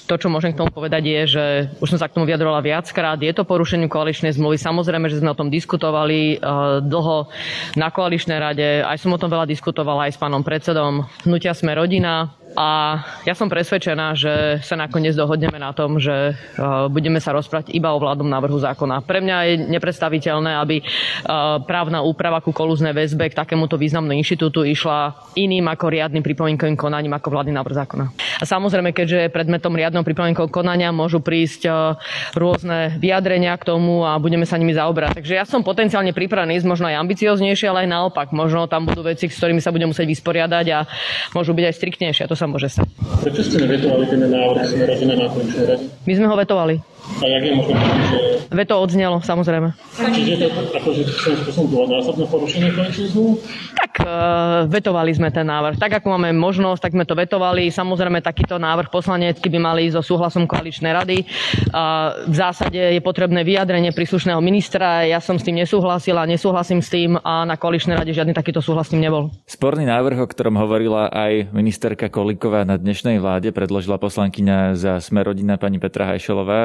To, 0.08 0.16
čo 0.16 0.32
môžem 0.32 0.56
k 0.56 0.64
tomu 0.64 0.72
povedať, 0.72 1.04
je, 1.04 1.20
že 1.28 1.44
už 1.76 1.92
som 1.92 2.00
sa 2.00 2.08
k 2.08 2.16
tomu 2.16 2.24
vyjadrovala 2.24 2.64
viackrát. 2.64 3.20
Je 3.20 3.36
to 3.36 3.44
porušenie 3.44 3.92
koaličnej 3.92 4.32
zmluvy. 4.32 4.56
Samozrejme, 4.56 5.12
že 5.12 5.20
sme 5.20 5.36
o 5.36 5.36
tom 5.36 5.52
diskutovali 5.52 6.40
uh, 6.40 6.80
dlho 6.80 7.28
na 7.76 7.92
koaličnej 7.92 8.40
rade. 8.40 8.80
Aj 8.80 8.96
som 8.96 9.12
o 9.12 9.20
tom 9.20 9.28
veľa 9.28 9.44
diskutovala 9.44 10.08
aj 10.08 10.16
s 10.16 10.18
pánom 10.24 10.40
predsedom 10.40 11.04
hnutia 11.28 11.52
Sme 11.52 11.81
rodina. 11.82 12.30
A 12.52 13.00
ja 13.24 13.32
som 13.32 13.48
presvedčená, 13.48 14.12
že 14.12 14.60
sa 14.60 14.76
nakoniec 14.76 15.16
dohodneme 15.16 15.56
na 15.56 15.72
tom, 15.72 15.96
že 15.96 16.36
uh, 16.36 16.86
budeme 16.92 17.16
sa 17.16 17.32
rozprávať 17.32 17.72
iba 17.72 17.92
o 17.96 17.98
vládnom 18.02 18.28
návrhu 18.28 18.60
zákona. 18.60 19.00
Pre 19.08 19.24
mňa 19.24 19.36
je 19.48 19.54
nepredstaviteľné, 19.72 20.60
aby 20.60 20.84
uh, 20.84 21.64
právna 21.64 22.04
úprava 22.04 22.44
ku 22.44 22.52
kolúznej 22.52 22.92
väzbe 22.92 23.32
k 23.32 23.38
takémuto 23.38 23.80
významnému 23.80 24.20
inštitútu 24.20 24.68
išla 24.68 25.16
iným 25.32 25.64
ako 25.72 25.88
riadnym 25.88 26.20
pripomienkovým 26.20 26.76
konaním 26.76 27.16
ako 27.16 27.32
vládny 27.32 27.56
návrh 27.56 27.74
zákona. 27.86 28.04
A 28.40 28.44
samozrejme, 28.44 28.92
keďže 28.92 29.32
predmetom 29.32 29.72
riadneho 29.72 30.04
pripomienkového 30.04 30.52
konania, 30.52 30.92
môžu 30.92 31.24
prísť 31.24 31.62
uh, 31.72 31.96
rôzne 32.36 33.00
vyjadrenia 33.00 33.56
k 33.56 33.64
tomu 33.64 34.04
a 34.04 34.20
budeme 34.20 34.44
sa 34.44 34.60
nimi 34.60 34.76
zaoberať. 34.76 35.24
Takže 35.24 35.40
ja 35.40 35.48
som 35.48 35.64
potenciálne 35.64 36.12
pripravený 36.12 36.60
ísť 36.60 36.68
možno 36.68 36.92
aj 36.92 37.00
ambicioznejšie, 37.00 37.72
ale 37.72 37.88
aj 37.88 37.96
naopak. 37.96 38.28
Možno 38.36 38.68
tam 38.68 38.84
budú 38.84 39.08
veci, 39.08 39.32
s 39.32 39.40
ktorými 39.40 39.64
sa 39.64 39.72
budeme 39.72 39.96
musieť 39.96 40.04
vysporiadať 40.04 40.66
a 40.76 40.84
môžu 41.32 41.56
byť 41.56 41.64
aj 41.64 41.74
striktnejšie. 41.80 42.24
To 42.28 42.41
sa 42.42 42.50
môže 42.50 42.66
stať. 42.66 42.90
Prečo 43.22 43.42
ste 43.46 43.56
nevetovali 43.62 44.04
ten 44.10 44.26
návrh 44.26 44.66
sme 44.98 45.14
na 45.14 45.30
končnej 45.30 45.64
rade? 45.70 45.84
My 46.02 46.12
sme 46.18 46.26
ho 46.26 46.34
vetovali. 46.34 46.74
A 47.22 47.26
jak 47.30 47.42
je 47.46 47.52
možno, 47.54 47.74
že... 48.10 48.18
Veto 48.50 48.74
odznelo, 48.82 49.22
samozrejme. 49.22 49.70
Čiže 49.94 50.42
to 50.42 50.46
akože 50.74 51.02
svojím 51.06 51.38
spôsobom 51.46 51.68
bolo 51.70 51.86
násobné 51.94 52.24
porušenie 52.26 52.68
zmluvy? 53.14 53.38
Tak 53.78 53.92
uh, 54.02 54.10
vetovali 54.66 55.14
sme 55.14 55.30
ten 55.30 55.46
návrh. 55.46 55.78
Tak 55.78 56.02
ako 56.02 56.18
máme 56.18 56.34
možnosť, 56.34 56.82
tak 56.82 56.92
sme 56.98 57.06
to 57.06 57.14
vetovali. 57.14 57.70
Samozrejme, 57.70 58.18
takýto 58.26 58.58
návrh 58.58 58.90
poslanecký 58.90 59.46
by 59.54 59.58
mali 59.62 59.86
so 59.94 60.02
súhlasom 60.02 60.50
koaličnej 60.50 60.90
rady. 60.90 61.22
Uh, 61.70 62.26
v 62.26 62.34
zásade 62.34 62.76
je 62.76 62.98
potrebné 62.98 63.46
vyjadrenie 63.46 63.94
príslušného 63.94 64.42
ministra. 64.42 65.06
Ja 65.06 65.22
som 65.22 65.38
s 65.38 65.46
tým 65.46 65.62
nesúhlasila, 65.62 66.26
nesúhlasím 66.26 66.82
s 66.82 66.90
tým 66.90 67.22
a 67.22 67.46
na 67.46 67.54
koaličnej 67.54 67.94
rade 67.94 68.10
žiadny 68.10 68.34
takýto 68.34 68.58
súhlas 68.58 68.90
s 68.90 68.98
tým 68.98 69.06
nebol. 69.06 69.30
Sporný 69.46 69.86
návrh, 69.86 70.18
o 70.18 70.26
ktorom 70.26 70.58
hovorila 70.58 71.06
aj 71.06 71.54
ministerka 71.54 72.10
Kolíková 72.10 72.66
na 72.66 72.74
dnešnej 72.74 73.22
vláde, 73.22 73.54
predložila 73.54 74.02
poslankyňa 74.02 74.74
za 74.74 74.98
Smerodina 74.98 75.54
pani 75.54 75.78
Petra 75.78 76.10
Hajšelová 76.10 76.60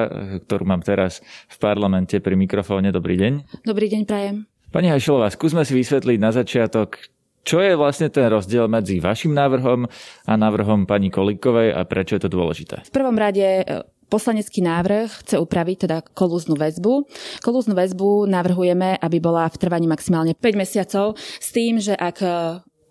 ktorú 0.47 0.63
mám 0.63 0.79
teraz 0.79 1.19
v 1.51 1.57
parlamente 1.59 2.15
pri 2.23 2.39
mikrofóne. 2.39 2.95
Dobrý 2.95 3.19
deň. 3.19 3.61
Dobrý 3.67 3.91
deň, 3.91 4.01
prajem. 4.07 4.47
Pani 4.71 4.87
Hajšelová, 4.87 5.27
skúsme 5.31 5.67
si 5.67 5.75
vysvetliť 5.75 6.17
na 6.19 6.31
začiatok, 6.31 6.99
čo 7.47 7.63
je 7.63 7.79
vlastne 7.79 8.11
ten 8.11 8.27
rozdiel 8.27 8.67
medzi 8.67 8.99
vašim 8.99 9.31
návrhom 9.31 9.87
a 10.27 10.33
návrhom 10.35 10.83
pani 10.83 11.07
Kolíkovej 11.07 11.71
a 11.71 11.83
prečo 11.87 12.19
je 12.19 12.27
to 12.27 12.31
dôležité? 12.31 12.83
V 12.83 12.91
prvom 12.91 13.15
rade 13.15 13.63
e, 13.63 13.63
Poslanecký 14.07 14.63
návrh 14.63 15.19
chce 15.19 15.35
upraviť 15.35 15.77
teda 15.83 15.99
kolúznu 16.15 16.55
väzbu. 16.55 17.03
Kolúznu 17.43 17.75
väzbu 17.75 18.23
navrhujeme, 18.31 18.95
aby 19.03 19.19
bola 19.19 19.43
v 19.51 19.59
trvaní 19.59 19.83
maximálne 19.83 20.31
5 20.31 20.55
mesiacov 20.55 21.19
s 21.19 21.49
tým, 21.51 21.75
že 21.83 21.91
ak 21.91 22.23
e, 22.23 22.31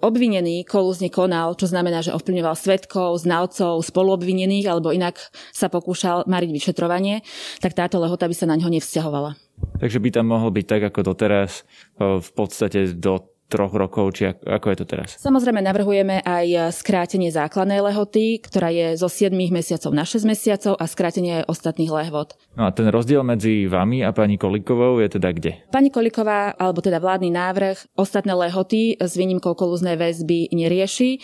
obvinený 0.00 0.67
kolúzne 0.67 1.12
konal, 1.12 1.57
čo 1.57 1.69
znamená, 1.69 2.00
že 2.05 2.12
ovplyvňoval 2.12 2.57
svetkov, 2.57 3.23
znalcov, 3.23 3.85
spoluobvinených 3.85 4.67
alebo 4.69 4.93
inak 4.93 5.21
sa 5.53 5.69
pokúšal 5.69 6.29
mariť 6.29 6.50
vyšetrovanie, 6.53 7.25
tak 7.61 7.76
táto 7.76 8.00
lehota 8.00 8.29
by 8.29 8.35
sa 8.37 8.49
na 8.49 8.57
ňo 8.57 8.73
nevzťahovala. 8.73 9.37
Takže 9.81 9.99
by 10.00 10.09
tam 10.12 10.26
mohol 10.33 10.53
byť 10.53 10.67
tak 10.69 10.83
ako 10.93 11.00
doteraz 11.12 11.65
v 12.00 12.31
podstate 12.37 12.93
do 12.97 13.36
troch 13.47 13.73
rokov, 13.75 14.19
či 14.19 14.35
ako 14.35 14.67
je 14.75 14.76
to 14.83 14.87
teraz? 14.87 15.09
Samozrejme 15.23 15.62
navrhujeme 15.62 16.23
aj 16.26 16.75
skrátenie 16.75 17.31
základnej 17.31 17.79
lehoty, 17.79 18.43
ktorá 18.43 18.75
je 18.75 18.99
zo 18.99 19.07
7 19.07 19.31
mesiacov 19.33 19.95
na 19.95 20.03
6 20.03 20.26
mesiacov 20.26 20.75
a 20.79 20.85
skrátenie 20.91 21.43
aj 21.43 21.49
ostatných 21.50 21.91
lehot. 21.91 22.35
No 22.59 22.67
a 22.67 22.71
ten 22.75 22.88
rozdiel 22.88 23.23
medzi 23.23 23.69
vami 23.69 24.03
a 24.03 24.11
pani 24.11 24.41
Kolikovou 24.41 24.99
je 24.99 25.09
teda 25.21 25.29
kde? 25.31 25.53
Pani 25.71 25.93
Koliková, 25.93 26.57
alebo 26.57 26.83
teda 26.83 26.99
vládny 26.99 27.31
návrh, 27.31 27.95
ostatné 27.95 28.33
lehoty 28.33 28.97
s 28.97 29.12
výnimkou 29.15 29.53
kolúznej 29.55 29.95
väzby 29.95 30.50
nerieši. 30.50 31.11
E, 31.17 31.19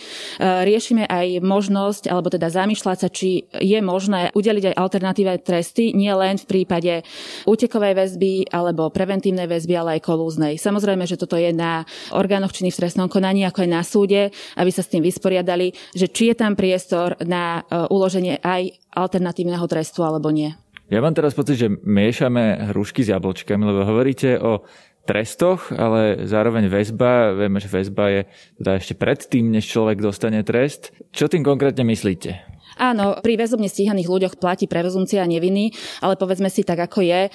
riešime 0.63 1.09
aj 1.09 1.41
možnosť, 1.41 2.07
alebo 2.07 2.29
teda 2.29 2.53
zamýšľať 2.53 2.97
sa, 3.01 3.09
či 3.09 3.49
je 3.49 3.79
možné 3.81 4.29
udeliť 4.37 4.73
aj 4.73 4.75
alternatívne 4.77 5.41
tresty, 5.41 5.91
nie 5.91 6.13
len 6.13 6.37
v 6.37 6.45
prípade 6.45 7.01
útekovej 7.49 7.93
väzby 7.97 8.53
alebo 8.53 8.93
preventívnej 8.93 9.49
väzby, 9.49 9.73
ale 9.73 9.89
aj 9.99 10.05
kolúznej. 10.05 10.55
Samozrejme, 10.61 11.03
že 11.09 11.17
toto 11.17 11.35
je 11.35 11.49
na 11.49 11.83
orgánoch 12.15 12.53
činných 12.53 12.77
v 12.77 12.81
trestnom 12.85 13.09
konaní, 13.09 13.43
ako 13.43 13.65
aj 13.65 13.69
na 13.69 13.81
súde, 13.81 14.29
aby 14.55 14.71
sa 14.71 14.85
s 14.85 14.91
tým 14.93 15.01
vysporiadali, 15.01 15.73
že 15.97 16.07
či 16.09 16.31
je 16.31 16.35
tam 16.37 16.53
priestor 16.53 17.17
na 17.25 17.65
e, 17.65 17.89
uloženie 17.89 18.39
aj 18.41 18.77
alternatívneho 18.93 19.65
trestu 19.65 20.05
alebo 20.05 20.29
nie. 20.29 20.53
Ja 20.93 21.01
mám 21.01 21.17
teraz 21.17 21.33
pocit, 21.33 21.57
že 21.57 21.73
miešame 21.73 22.69
hrušky 22.69 23.01
s 23.01 23.09
jablčkami, 23.09 23.63
lebo 23.65 23.81
hovoríte 23.87 24.37
o 24.37 24.61
trestoch, 25.03 25.71
ale 25.75 26.23
zároveň 26.23 26.71
väzba, 26.71 27.35
vieme, 27.35 27.59
že 27.59 27.67
väzba 27.67 28.05
je 28.07 28.21
teda 28.59 28.71
ešte 28.79 28.93
predtým, 28.95 29.51
než 29.51 29.67
človek 29.67 29.99
dostane 29.99 30.39
trest. 30.47 30.95
Čo 31.11 31.27
tým 31.27 31.43
konkrétne 31.43 31.83
myslíte? 31.83 32.52
Áno, 32.77 33.17
pri 33.21 33.37
väzobne 33.37 33.69
stíhaných 33.69 34.09
ľuďoch 34.09 34.35
platí 34.41 34.65
prezumcia 34.65 35.25
neviny, 35.25 35.73
ale 36.01 36.17
povedzme 36.17 36.49
si 36.49 36.65
tak, 36.65 36.81
ako 36.89 37.05
je. 37.05 37.21
E, 37.27 37.31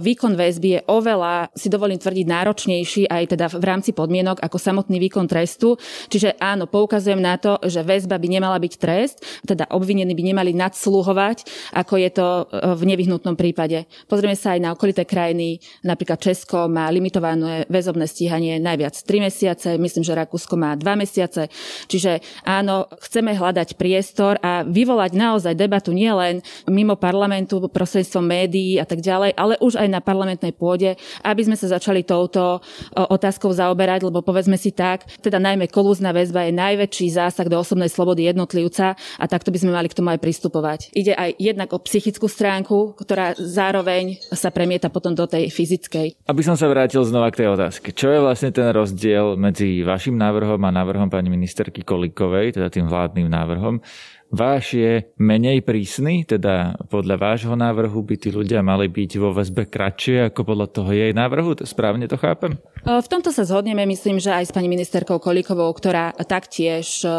výkon 0.00 0.34
väzby 0.36 0.68
je 0.76 0.80
oveľa, 0.88 1.52
si 1.52 1.68
dovolím 1.68 2.00
tvrdiť, 2.00 2.26
náročnejší 2.26 3.02
aj 3.10 3.24
teda 3.36 3.46
v 3.52 3.64
rámci 3.64 3.90
podmienok 3.92 4.40
ako 4.40 4.56
samotný 4.56 4.96
výkon 4.96 5.28
trestu. 5.28 5.76
Čiže 6.08 6.40
áno, 6.40 6.64
poukazujem 6.64 7.20
na 7.20 7.36
to, 7.36 7.60
že 7.66 7.84
väzba 7.84 8.16
by 8.16 8.28
nemala 8.28 8.56
byť 8.56 8.72
trest, 8.80 9.20
teda 9.44 9.68
obvinení 9.72 10.12
by 10.16 10.22
nemali 10.32 10.52
nadsluhovať, 10.56 11.44
ako 11.76 11.94
je 12.00 12.10
to 12.10 12.26
e, 12.26 12.44
v 12.76 12.82
nevyhnutnom 12.88 13.36
prípade. 13.36 13.84
Pozrieme 14.08 14.36
sa 14.36 14.56
aj 14.56 14.60
na 14.64 14.70
okolité 14.72 15.04
krajiny, 15.04 15.60
napríklad 15.84 16.20
Česko 16.20 16.68
má 16.70 16.88
limitované 16.88 17.68
väzobné 17.68 18.08
stíhanie 18.08 18.56
najviac 18.62 18.96
3 18.96 19.26
mesiace, 19.26 19.68
myslím, 19.76 20.04
že 20.04 20.16
Rakúsko 20.16 20.56
má 20.56 20.76
2 20.76 20.84
mesiace. 20.96 21.52
Čiže 21.90 22.22
áno, 22.46 22.86
chceme 23.00 23.36
hľadať 23.36 23.76
priestor 23.76 24.38
a 24.40 24.62
vyvolať 24.70 25.12
naozaj 25.18 25.58
debatu 25.58 25.90
nielen 25.90 26.40
mimo 26.70 26.94
parlamentu, 26.94 27.58
prostredstvom 27.68 28.22
médií 28.24 28.78
a 28.78 28.86
tak 28.86 29.02
ďalej, 29.02 29.34
ale 29.34 29.54
už 29.58 29.76
aj 29.76 29.88
na 29.90 29.98
parlamentnej 29.98 30.54
pôde, 30.54 30.94
aby 31.26 31.42
sme 31.42 31.58
sa 31.58 31.76
začali 31.76 32.06
touto 32.06 32.62
otázkou 32.94 33.50
zaoberať, 33.50 34.06
lebo 34.06 34.22
povedzme 34.22 34.54
si 34.54 34.70
tak, 34.70 35.04
teda 35.20 35.42
najmä 35.42 35.66
kolúzna 35.66 36.14
väzba 36.14 36.46
je 36.46 36.54
najväčší 36.54 37.06
zásah 37.10 37.46
do 37.50 37.58
osobnej 37.58 37.90
slobody 37.90 38.30
jednotlivca 38.30 38.94
a 38.94 39.24
takto 39.26 39.50
by 39.50 39.58
sme 39.58 39.74
mali 39.74 39.90
k 39.90 39.98
tomu 39.98 40.14
aj 40.14 40.22
pristupovať. 40.22 40.94
Ide 40.94 41.18
aj 41.18 41.30
jednak 41.36 41.68
o 41.74 41.82
psychickú 41.82 42.30
stránku, 42.30 42.94
ktorá 42.94 43.34
zároveň 43.34 44.22
sa 44.30 44.54
premieta 44.54 44.86
potom 44.92 45.12
do 45.16 45.26
tej 45.26 45.50
fyzickej. 45.50 46.22
Aby 46.30 46.42
som 46.46 46.54
sa 46.54 46.70
vrátil 46.70 47.02
znova 47.02 47.34
k 47.34 47.42
tej 47.44 47.48
otázke. 47.50 47.90
Čo 47.90 48.14
je 48.14 48.22
vlastne 48.22 48.54
ten 48.54 48.70
rozdiel 48.70 49.34
medzi 49.34 49.82
vašim 49.82 50.14
návrhom 50.14 50.60
a 50.62 50.70
návrhom 50.70 51.10
pani 51.10 51.32
ministerky 51.32 51.82
Kolikovej, 51.82 52.60
teda 52.60 52.70
tým 52.70 52.86
vládnym 52.86 53.26
návrhom? 53.26 53.82
Váš 54.30 54.78
je 54.78 55.10
menej 55.18 55.58
prísny, 55.66 56.22
teda 56.22 56.78
podľa 56.86 57.18
vášho 57.18 57.58
návrhu 57.58 57.98
by 57.98 58.14
tí 58.14 58.30
ľudia 58.30 58.62
mali 58.62 58.86
byť 58.86 59.10
vo 59.18 59.34
väzbe 59.34 59.66
kratšie 59.66 60.30
ako 60.30 60.54
podľa 60.54 60.66
toho 60.70 60.90
jej 60.94 61.10
návrhu? 61.10 61.58
Správne 61.66 62.06
to 62.06 62.14
chápem? 62.14 62.54
V 62.86 63.10
tomto 63.10 63.34
sa 63.34 63.42
zhodneme, 63.42 63.82
myslím, 63.90 64.22
že 64.22 64.30
aj 64.30 64.46
s 64.46 64.54
pani 64.54 64.70
ministerkou 64.70 65.18
Kolíkovou, 65.18 65.74
ktorá 65.74 66.14
taktiež 66.22 67.02
e, 67.02 67.10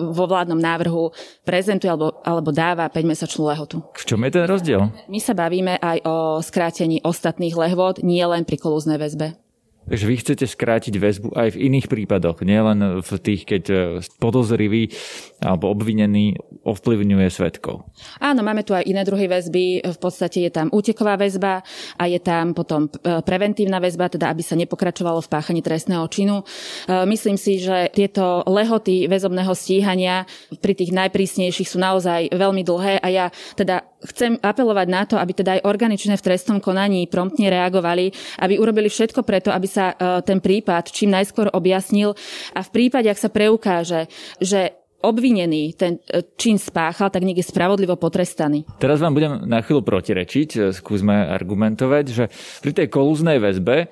vo 0.00 0.24
vládnom 0.24 0.56
návrhu 0.56 1.12
prezentuje 1.44 1.92
alebo, 1.92 2.16
alebo 2.24 2.48
dáva 2.48 2.88
5-mesačnú 2.88 3.52
lehotu. 3.52 3.84
V 3.92 4.04
čom 4.08 4.24
je 4.24 4.30
ten 4.32 4.48
rozdiel? 4.48 4.88
My 5.12 5.20
sa 5.20 5.36
bavíme 5.36 5.76
aj 5.76 6.00
o 6.08 6.40
skrátení 6.40 7.04
ostatných 7.04 7.52
lehvod, 7.52 8.00
nie 8.00 8.24
len 8.24 8.48
pri 8.48 8.56
kolúznej 8.56 8.96
väzbe. 8.96 9.36
Takže 9.82 10.04
vy 10.06 10.14
chcete 10.22 10.44
skrátiť 10.46 10.94
väzbu 10.94 11.34
aj 11.34 11.58
v 11.58 11.60
iných 11.66 11.90
prípadoch, 11.90 12.46
nielen 12.46 13.02
v 13.02 13.10
tých, 13.18 13.42
keď 13.42 13.64
e, 13.66 13.76
podozrivý 14.22 14.94
alebo 15.42 15.74
obvinený 15.74 16.38
ovplyvňuje 16.62 17.26
svetkov. 17.26 17.82
Áno, 18.22 18.46
máme 18.46 18.62
tu 18.62 18.78
aj 18.78 18.86
iné 18.86 19.02
druhy 19.02 19.26
väzby. 19.26 19.82
V 19.82 19.98
podstate 19.98 20.46
je 20.46 20.54
tam 20.54 20.70
úteková 20.70 21.18
väzba 21.18 21.66
a 21.98 22.04
je 22.06 22.22
tam 22.22 22.54
potom 22.54 22.86
e, 22.86 23.18
preventívna 23.26 23.82
väzba, 23.82 24.06
teda 24.06 24.30
aby 24.30 24.42
sa 24.46 24.54
nepokračovalo 24.54 25.18
v 25.18 25.30
páchaní 25.30 25.60
trestného 25.66 26.06
činu. 26.06 26.46
E, 26.86 27.02
myslím 27.10 27.34
si, 27.34 27.58
že 27.58 27.90
tieto 27.90 28.46
lehoty 28.46 29.10
väzobného 29.10 29.50
stíhania 29.50 30.30
pri 30.62 30.78
tých 30.78 30.94
najprísnejších 30.94 31.66
sú 31.66 31.82
naozaj 31.82 32.30
veľmi 32.30 32.62
dlhé 32.62 33.02
a 33.02 33.08
ja 33.10 33.26
teda 33.58 33.82
chcem 34.02 34.38
apelovať 34.42 34.86
na 34.90 35.02
to, 35.06 35.14
aby 35.18 35.32
teda 35.34 35.58
aj 35.58 35.66
organičné 35.66 36.14
v 36.18 36.26
trestnom 36.26 36.58
konaní 36.58 37.06
promptne 37.06 37.46
reagovali, 37.50 38.10
aby 38.42 38.58
urobili 38.58 38.90
všetko 38.90 39.22
preto, 39.22 39.54
aby 39.54 39.66
sa 39.72 39.96
e, 39.96 40.20
ten 40.20 40.44
prípad 40.44 40.92
čím 40.92 41.16
najskôr 41.16 41.48
objasnil 41.56 42.12
a 42.52 42.60
v 42.60 42.70
prípade, 42.70 43.08
ak 43.08 43.16
sa 43.16 43.32
preukáže, 43.32 44.12
že 44.36 44.76
obvinený 45.02 45.74
ten 45.74 45.98
e, 46.06 46.22
čin 46.38 46.56
spáchal, 46.56 47.10
tak 47.10 47.26
je 47.26 47.42
spravodlivo 47.42 47.98
potrestaný. 47.98 48.68
Teraz 48.78 49.02
vám 49.02 49.16
budem 49.16 49.42
na 49.44 49.60
chvíľu 49.60 49.82
protirečiť, 49.82 50.48
e, 50.56 50.58
skúsme 50.70 51.12
argumentovať, 51.32 52.04
že 52.06 52.24
pri 52.62 52.72
tej 52.72 52.86
kolúznej 52.88 53.42
väzbe 53.42 53.90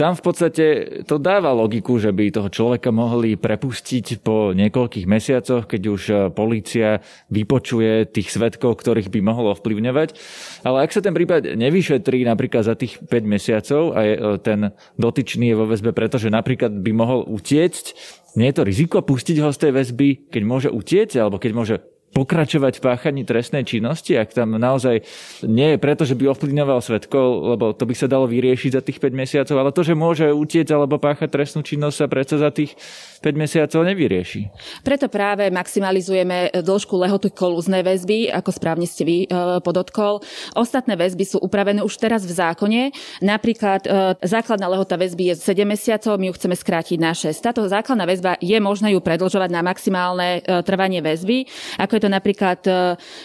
tam 0.00 0.16
v 0.16 0.24
podstate 0.24 0.64
to 1.04 1.20
dáva 1.20 1.52
logiku, 1.52 2.00
že 2.00 2.08
by 2.08 2.32
toho 2.32 2.48
človeka 2.48 2.88
mohli 2.88 3.36
prepustiť 3.36 4.24
po 4.24 4.56
niekoľkých 4.56 5.04
mesiacoch, 5.04 5.68
keď 5.68 5.82
už 5.92 6.02
e, 6.08 6.14
polícia 6.32 7.04
vypočuje 7.28 8.08
tých 8.08 8.32
svetkov, 8.32 8.80
ktorých 8.80 9.12
by 9.12 9.20
mohlo 9.20 9.52
ovplyvňovať. 9.52 10.16
Ale 10.64 10.88
ak 10.88 10.96
sa 10.96 11.04
ten 11.04 11.12
prípad 11.12 11.52
nevyšetrí 11.52 12.24
napríklad 12.24 12.64
za 12.64 12.80
tých 12.80 12.96
5 12.96 13.12
mesiacov 13.28 13.92
a 13.92 14.00
ten 14.40 14.72
dotyčný 14.96 15.52
je 15.52 15.58
vo 15.60 15.68
väzbe, 15.68 15.92
pretože 15.92 16.32
napríklad 16.32 16.72
by 16.80 16.92
mohol 16.96 17.28
utiecť, 17.28 17.92
nie 18.40 18.48
je 18.48 18.56
to 18.56 18.64
riziko 18.64 19.04
pustiť 19.04 19.36
ho 19.44 19.52
z 19.52 19.68
tej 19.68 19.72
väzby, 19.76 20.08
keď 20.32 20.42
môže 20.48 20.68
utiecť, 20.72 21.20
alebo 21.20 21.36
keď 21.36 21.52
môže 21.52 21.76
pokračovať 22.10 22.82
v 22.82 22.84
páchaní 22.84 23.22
trestnej 23.22 23.62
činnosti, 23.62 24.18
ak 24.18 24.34
tam 24.34 24.58
naozaj 24.58 25.06
nie 25.46 25.74
je 25.74 25.78
preto, 25.78 26.02
že 26.02 26.18
by 26.18 26.34
ovplyvňoval 26.34 26.82
svetkov, 26.82 27.54
lebo 27.54 27.70
to 27.70 27.86
by 27.86 27.94
sa 27.94 28.10
dalo 28.10 28.26
vyriešiť 28.26 28.70
za 28.74 28.82
tých 28.82 28.98
5 28.98 29.14
mesiacov, 29.14 29.54
ale 29.54 29.70
to, 29.70 29.86
že 29.86 29.94
môže 29.94 30.26
utiecť 30.26 30.74
alebo 30.74 30.98
páchať 30.98 31.30
trestnú 31.30 31.62
činnosť 31.62 31.96
sa 31.96 32.06
predsa 32.10 32.36
za 32.42 32.50
tých 32.50 32.74
5 33.22 33.30
mesiacov 33.38 33.86
nevyrieši. 33.86 34.50
Preto 34.82 35.06
práve 35.06 35.54
maximalizujeme 35.54 36.50
dĺžku 36.58 36.98
lehoty 36.98 37.30
kolúznej 37.30 37.86
väzby, 37.86 38.34
ako 38.34 38.50
správne 38.50 38.90
ste 38.90 39.06
vy 39.06 39.16
e, 39.24 39.26
podotkol. 39.62 40.18
Ostatné 40.58 40.98
väzby 40.98 41.22
sú 41.22 41.38
upravené 41.38 41.84
už 41.86 41.94
teraz 41.94 42.26
v 42.26 42.34
zákone. 42.34 42.82
Napríklad 43.22 43.86
e, 43.86 44.18
základná 44.26 44.66
lehota 44.66 44.98
väzby 44.98 45.30
je 45.30 45.34
7 45.38 45.62
mesiacov, 45.62 46.18
my 46.18 46.32
ju 46.32 46.34
chceme 46.34 46.56
skrátiť 46.58 46.98
na 46.98 47.14
6. 47.14 47.38
Táto 47.38 47.62
základná 47.70 48.02
väzba 48.08 48.34
je 48.42 48.58
možné 48.58 48.96
ju 48.96 49.00
predlžovať 49.04 49.50
na 49.52 49.62
maximálne 49.62 50.40
e, 50.42 50.64
trvanie 50.66 51.04
väzby, 51.04 51.46
ako 51.78 51.99
to 52.00 52.08
napríklad 52.08 52.64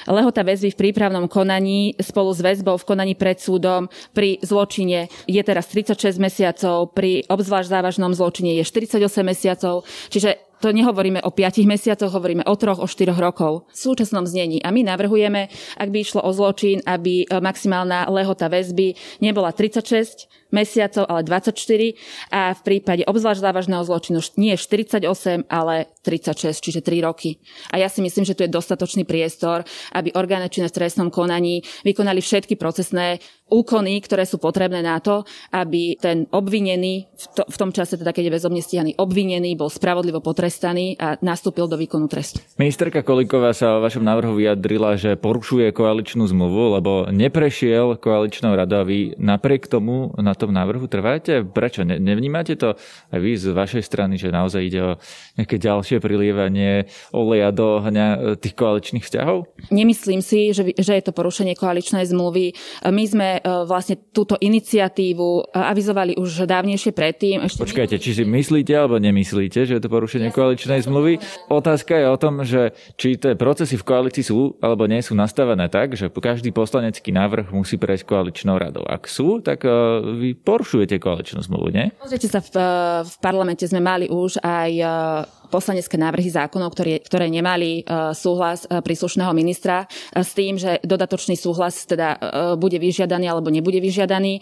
lehota 0.06 0.44
väzby 0.44 0.76
v 0.76 0.80
prípravnom 0.88 1.26
konaní 1.32 1.96
spolu 1.98 2.36
s 2.36 2.44
väzbou 2.44 2.76
v 2.76 2.88
konaní 2.88 3.14
pred 3.16 3.40
súdom 3.40 3.88
pri 4.12 4.38
zločine 4.44 5.08
je 5.26 5.42
teraz 5.42 5.72
36 5.72 6.20
mesiacov, 6.20 6.92
pri 6.92 7.24
obzvlášť 7.26 7.72
závažnom 7.72 8.12
zločine 8.12 8.56
je 8.60 8.64
48 8.68 9.00
mesiacov, 9.24 9.88
Čiže 10.10 10.55
to 10.62 10.72
nehovoríme 10.72 11.22
o 11.22 11.32
5 11.32 11.66
mesiacoch, 11.68 12.12
hovoríme 12.12 12.44
o 12.48 12.56
troch, 12.56 12.80
o 12.80 12.88
4 12.88 13.12
rokov 13.16 13.68
v 13.72 13.78
súčasnom 13.78 14.24
znení. 14.24 14.64
A 14.64 14.72
my 14.72 14.86
navrhujeme, 14.86 15.52
ak 15.78 15.90
by 15.92 15.98
išlo 16.02 16.22
o 16.24 16.32
zločin, 16.32 16.82
aby 16.86 17.28
maximálna 17.30 18.08
lehota 18.10 18.48
väzby 18.48 18.96
nebola 19.20 19.52
36 19.52 20.32
mesiacov, 20.56 21.04
ale 21.12 21.28
24 21.28 21.52
a 22.32 22.56
v 22.56 22.62
prípade 22.64 23.04
obzvlášť 23.04 23.44
závažného 23.44 23.84
zločinu 23.84 24.24
nie 24.40 24.56
48, 24.56 25.52
ale 25.52 25.92
36, 26.00 26.64
čiže 26.64 26.80
3 26.80 27.04
roky. 27.04 27.44
A 27.76 27.84
ja 27.84 27.92
si 27.92 28.00
myslím, 28.00 28.24
že 28.24 28.40
tu 28.40 28.48
je 28.48 28.56
dostatočný 28.56 29.04
priestor, 29.04 29.68
aby 29.92 30.16
orgány 30.16 30.48
činné 30.48 30.72
v 30.72 30.78
trestnom 30.80 31.12
konaní 31.12 31.60
vykonali 31.84 32.24
všetky 32.24 32.56
procesné 32.56 33.20
úkony, 33.46 34.02
ktoré 34.02 34.26
sú 34.26 34.42
potrebné 34.42 34.82
na 34.82 34.98
to, 34.98 35.22
aby 35.54 35.94
ten 36.02 36.26
obvinený, 36.34 37.06
v, 37.14 37.26
to, 37.38 37.44
v 37.46 37.58
tom 37.62 37.70
čase 37.70 37.94
teda, 38.02 38.10
keď 38.10 38.30
je 38.30 38.36
väzobne 38.42 38.62
stíhaný 38.62 38.98
obvinený, 38.98 39.54
bol 39.54 39.70
spravodlivo 39.70 40.18
potrestaný 40.18 40.98
a 40.98 41.22
nastúpil 41.22 41.70
do 41.70 41.78
výkonu 41.78 42.10
trestu. 42.10 42.42
Ministerka 42.58 43.06
Koliková 43.06 43.54
sa 43.54 43.78
o 43.78 43.84
vašom 43.86 44.02
návrhu 44.02 44.34
vyjadrila, 44.34 44.98
že 44.98 45.14
porušuje 45.14 45.70
koaličnú 45.78 46.26
zmluvu, 46.26 46.82
lebo 46.82 46.92
neprešiel 47.14 48.02
koaličnou 48.02 48.58
radou 48.58 48.82
a 48.82 48.88
vy 48.88 49.14
napriek 49.22 49.70
tomu 49.70 50.10
na 50.18 50.34
tom 50.34 50.50
návrhu 50.50 50.90
trváte? 50.90 51.46
Prečo? 51.46 51.86
Ne, 51.86 52.02
nevnímate 52.02 52.58
to 52.58 52.74
aj 53.14 53.20
vy 53.22 53.38
z 53.38 53.54
vašej 53.54 53.84
strany, 53.86 54.18
že 54.18 54.34
naozaj 54.34 54.62
ide 54.66 54.82
o 54.82 54.92
nejaké 55.38 55.62
ďalšie 55.62 56.02
prilievanie 56.02 56.90
oleja 57.14 57.54
do 57.54 57.78
ohňa 57.80 58.08
e, 58.10 58.18
tých 58.42 58.58
koaličných 58.58 59.06
vzťahov? 59.06 59.48
Nemyslím 59.70 60.26
si, 60.26 60.50
že, 60.52 60.74
že 60.76 60.98
je 60.98 61.04
to 61.06 61.14
porušenie 61.14 61.54
koaličnej 61.54 62.04
zmluvy. 62.10 62.58
My 62.90 63.06
sme 63.06 63.35
E, 63.40 63.66
vlastne 63.66 64.00
túto 64.14 64.40
iniciatívu 64.40 65.28
e, 65.28 65.42
avizovali 65.56 66.14
už 66.16 66.48
dávnejšie 66.48 66.92
predtým. 66.96 67.44
Ešte 67.44 67.66
Počkajte, 67.66 67.96
či 68.00 68.12
si 68.16 68.24
myslíte 68.24 68.72
alebo 68.72 69.02
nemyslíte, 69.02 69.68
že 69.68 69.78
je 69.78 69.82
to 69.82 69.90
porušenie 69.92 70.32
koaličnej 70.32 70.84
zmluvy? 70.86 71.20
Otázka 71.52 71.98
je 71.98 72.08
o 72.08 72.18
tom, 72.20 72.44
že 72.48 72.76
či 72.96 73.20
tie 73.20 73.36
procesy 73.36 73.76
v 73.76 73.88
koalícii 73.88 74.24
sú 74.24 74.56
alebo 74.64 74.88
nie 74.88 75.02
sú 75.04 75.18
nastavené 75.18 75.68
tak, 75.68 75.98
že 75.98 76.08
každý 76.08 76.56
poslanecký 76.56 77.12
návrh 77.12 77.52
musí 77.52 77.76
prejsť 77.76 78.08
koaličnou 78.08 78.56
radou. 78.56 78.84
Ak 78.88 79.10
sú, 79.10 79.44
tak 79.44 79.68
e, 79.68 79.72
vy 80.16 80.30
porušujete 80.38 81.02
koaličnú 81.02 81.44
zmluvu, 81.44 81.68
nie? 81.74 81.92
Pozrite 82.00 82.30
sa, 82.32 82.40
v, 82.40 82.56
v 83.04 83.16
parlamente 83.20 83.66
sme 83.68 83.82
mali 83.84 84.08
už 84.08 84.40
aj 84.42 84.72
poslanecké 85.48 85.96
návrhy 85.96 86.30
zákonov, 86.30 86.74
ktoré, 86.76 87.02
ktoré 87.02 87.30
nemali 87.30 87.82
uh, 87.86 88.12
súhlas 88.12 88.68
uh, 88.68 88.82
príslušného 88.84 89.32
ministra 89.34 89.86
uh, 89.86 90.22
s 90.26 90.34
tým, 90.34 90.58
že 90.60 90.84
dodatočný 90.84 91.38
súhlas 91.38 91.88
teda 91.88 92.18
bude 92.58 92.78
vyžiadaný 92.80 93.30
alebo 93.30 93.54
nebude 93.54 93.80
vyžiadaný. 93.80 94.42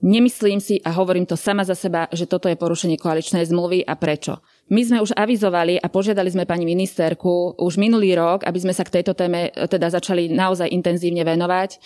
Nemyslím 0.00 0.64
si 0.64 0.80
a 0.80 0.96
hovorím 0.96 1.28
to 1.28 1.36
sama 1.36 1.60
za 1.60 1.76
seba, 1.76 2.08
že 2.08 2.24
toto 2.24 2.48
je 2.48 2.56
porušenie 2.56 2.96
koaličnej 2.96 3.44
zmluvy 3.44 3.84
a 3.84 3.92
prečo. 4.00 4.40
My 4.72 4.80
sme 4.80 5.04
už 5.04 5.12
avizovali 5.12 5.76
a 5.76 5.92
požiadali 5.92 6.32
sme 6.32 6.48
pani 6.48 6.64
ministerku 6.64 7.60
už 7.60 7.76
minulý 7.76 8.16
rok, 8.16 8.48
aby 8.48 8.58
sme 8.64 8.72
sa 8.72 8.80
k 8.80 8.96
tejto 8.96 9.12
téme 9.12 9.52
teda 9.52 9.92
začali 9.92 10.32
naozaj 10.32 10.72
intenzívne 10.72 11.20
venovať. 11.20 11.76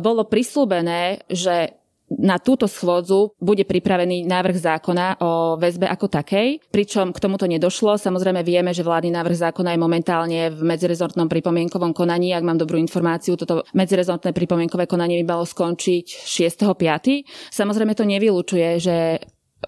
Bolo 0.00 0.24
prislúbené, 0.24 1.20
že 1.28 1.79
na 2.10 2.42
túto 2.42 2.66
schôdzu 2.66 3.38
bude 3.38 3.62
pripravený 3.62 4.26
návrh 4.26 4.56
zákona 4.58 5.22
o 5.22 5.54
väzbe 5.54 5.86
ako 5.86 6.10
takej, 6.10 6.58
pričom 6.74 7.14
k 7.14 7.22
tomuto 7.22 7.46
nedošlo. 7.46 7.94
Samozrejme 7.94 8.42
vieme, 8.42 8.74
že 8.74 8.82
vládny 8.82 9.14
návrh 9.14 9.36
zákona 9.38 9.78
je 9.78 9.80
momentálne 9.80 10.40
v 10.50 10.60
medzirezortnom 10.66 11.30
pripomienkovom 11.30 11.94
konaní. 11.94 12.34
Ak 12.34 12.42
mám 12.42 12.58
dobrú 12.58 12.82
informáciu, 12.82 13.38
toto 13.38 13.62
medzirezortné 13.78 14.34
pripomienkové 14.34 14.90
konanie 14.90 15.22
by 15.22 15.38
malo 15.38 15.46
skončiť 15.46 16.26
6.5. 16.26 17.54
Samozrejme 17.54 17.94
to 17.94 18.02
nevylučuje, 18.02 18.68
že 18.82 18.96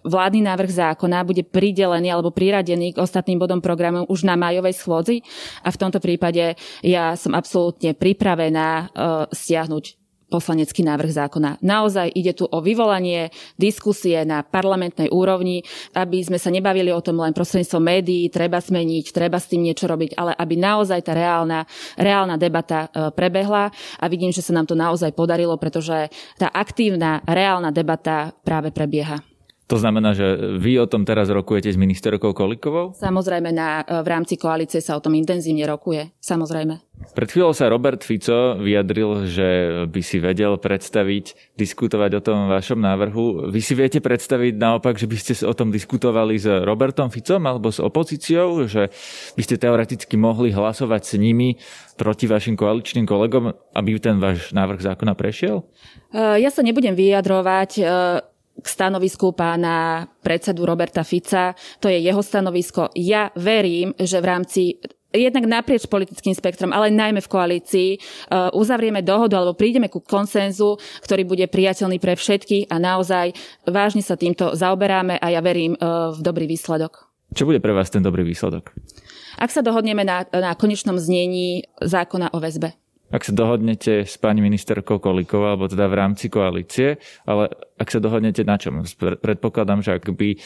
vládny 0.02 0.42
návrh 0.42 0.70
zákona 0.72 1.22
bude 1.22 1.46
pridelený 1.46 2.10
alebo 2.10 2.34
priradený 2.34 2.96
k 2.96 3.02
ostatným 3.04 3.38
bodom 3.38 3.60
programu 3.60 4.08
už 4.08 4.24
na 4.24 4.40
majovej 4.40 4.72
schôdzi 4.72 5.20
a 5.62 5.68
v 5.68 5.80
tomto 5.80 6.00
prípade 6.00 6.56
ja 6.80 7.12
som 7.14 7.36
absolútne 7.36 7.92
pripravená 7.92 8.88
uh, 8.88 9.28
stiahnuť 9.28 10.01
poslanecký 10.32 10.80
návrh 10.80 11.12
zákona. 11.12 11.60
Naozaj 11.60 12.16
ide 12.16 12.32
tu 12.32 12.48
o 12.48 12.58
vyvolanie 12.64 13.28
diskusie 13.60 14.24
na 14.24 14.40
parlamentnej 14.40 15.12
úrovni, 15.12 15.60
aby 15.92 16.24
sme 16.24 16.40
sa 16.40 16.48
nebavili 16.48 16.88
o 16.88 17.04
tom 17.04 17.20
len 17.20 17.36
prostredníctvom 17.36 17.84
médií, 17.84 18.32
treba 18.32 18.56
zmeniť, 18.56 19.12
treba 19.12 19.36
s 19.36 19.52
tým 19.52 19.68
niečo 19.68 19.84
robiť, 19.84 20.16
ale 20.16 20.32
aby 20.32 20.54
naozaj 20.56 21.04
tá 21.04 21.12
reálna, 21.12 21.68
reálna 22.00 22.40
debata 22.40 22.88
e, 22.88 23.12
prebehla 23.12 23.68
a 24.00 24.04
vidím, 24.08 24.32
že 24.32 24.40
sa 24.40 24.56
nám 24.56 24.64
to 24.64 24.72
naozaj 24.72 25.12
podarilo, 25.12 25.60
pretože 25.60 26.08
tá 26.40 26.48
aktívna, 26.48 27.20
reálna 27.28 27.68
debata 27.68 28.32
práve 28.40 28.72
prebieha. 28.72 29.31
To 29.70 29.80
znamená, 29.80 30.12
že 30.12 30.58
vy 30.58 30.82
o 30.82 30.90
tom 30.90 31.06
teraz 31.06 31.32
rokujete 31.32 31.72
s 31.72 31.80
ministerkou 31.80 32.36
Kolikovou? 32.36 32.92
Samozrejme, 32.92 33.54
na, 33.54 33.80
v 33.86 34.08
rámci 34.10 34.36
koalície 34.36 34.82
sa 34.84 34.98
o 34.98 35.00
tom 35.00 35.16
intenzívne 35.16 35.64
rokuje. 35.64 36.12
Samozrejme. 36.20 36.92
Pred 37.02 37.28
chvíľou 37.34 37.50
sa 37.50 37.66
Robert 37.66 38.04
Fico 38.06 38.54
vyjadril, 38.62 39.26
že 39.26 39.48
by 39.90 40.00
si 40.06 40.22
vedel 40.22 40.54
predstaviť, 40.54 41.56
diskutovať 41.58 42.10
o 42.14 42.22
tom 42.22 42.46
vašom 42.46 42.78
návrhu. 42.78 43.50
Vy 43.50 43.58
si 43.58 43.74
viete 43.74 43.98
predstaviť 43.98 44.54
naopak, 44.54 45.00
že 45.00 45.10
by 45.10 45.16
ste 45.18 45.34
o 45.42 45.54
tom 45.56 45.74
diskutovali 45.74 46.38
s 46.38 46.46
Robertom 46.46 47.10
Ficom 47.10 47.42
alebo 47.42 47.74
s 47.74 47.82
opozíciou, 47.82 48.70
že 48.70 48.92
by 49.34 49.42
ste 49.42 49.58
teoreticky 49.58 50.14
mohli 50.14 50.54
hlasovať 50.54 51.02
s 51.02 51.12
nimi 51.18 51.58
proti 51.98 52.30
vašim 52.30 52.54
koaličným 52.54 53.08
kolegom, 53.08 53.50
aby 53.74 53.98
ten 53.98 54.22
váš 54.22 54.54
návrh 54.54 54.94
zákona 54.94 55.18
prešiel? 55.18 55.66
Ja 56.14 56.54
sa 56.54 56.62
nebudem 56.62 56.94
vyjadrovať 56.94 57.82
k 58.62 58.66
stanovisku 58.66 59.34
pána 59.34 60.06
predsedu 60.22 60.62
Roberta 60.62 61.02
Fica. 61.02 61.58
To 61.82 61.90
je 61.90 61.98
jeho 61.98 62.22
stanovisko. 62.22 62.94
Ja 62.94 63.34
verím, 63.34 63.92
že 63.98 64.22
v 64.22 64.26
rámci 64.26 64.62
jednak 65.12 65.44
naprieč 65.44 65.84
politickým 65.84 66.32
spektrom, 66.32 66.72
ale 66.72 66.88
najmä 66.88 67.20
v 67.20 67.28
koalícii, 67.28 67.90
uh, 67.98 68.48
uzavrieme 68.56 69.04
dohodu 69.04 69.36
alebo 69.36 69.52
prídeme 69.52 69.92
ku 69.92 70.00
konsenzu, 70.00 70.80
ktorý 71.04 71.28
bude 71.28 71.44
priateľný 71.46 72.00
pre 72.00 72.16
všetkých 72.16 72.72
a 72.72 72.80
naozaj 72.80 73.36
vážne 73.68 74.00
sa 74.00 74.16
týmto 74.16 74.56
zaoberáme 74.56 75.20
a 75.20 75.26
ja 75.28 75.44
verím 75.44 75.76
uh, 75.76 76.16
v 76.16 76.20
dobrý 76.24 76.48
výsledok. 76.48 77.12
Čo 77.32 77.48
bude 77.48 77.60
pre 77.60 77.72
vás 77.72 77.88
ten 77.88 78.04
dobrý 78.04 78.24
výsledok? 78.24 78.72
Ak 79.40 79.48
sa 79.48 79.64
dohodneme 79.64 80.04
na, 80.04 80.28
na 80.28 80.52
konečnom 80.52 81.00
znení 81.00 81.64
zákona 81.80 82.36
o 82.36 82.38
väzbe 82.40 82.76
ak 83.12 83.28
sa 83.28 83.32
dohodnete 83.36 84.08
s 84.08 84.16
pani 84.16 84.40
ministerkou 84.40 84.96
Kolikovou, 84.96 85.52
alebo 85.52 85.68
teda 85.68 85.84
v 85.84 85.94
rámci 86.00 86.32
koalície, 86.32 86.96
ale 87.28 87.52
ak 87.76 87.88
sa 87.92 88.00
dohodnete 88.00 88.40
na 88.48 88.56
čom? 88.56 88.80
Predpokladám, 88.96 89.84
že 89.84 90.00
ak 90.00 90.08
by 90.16 90.28
e, 90.32 90.38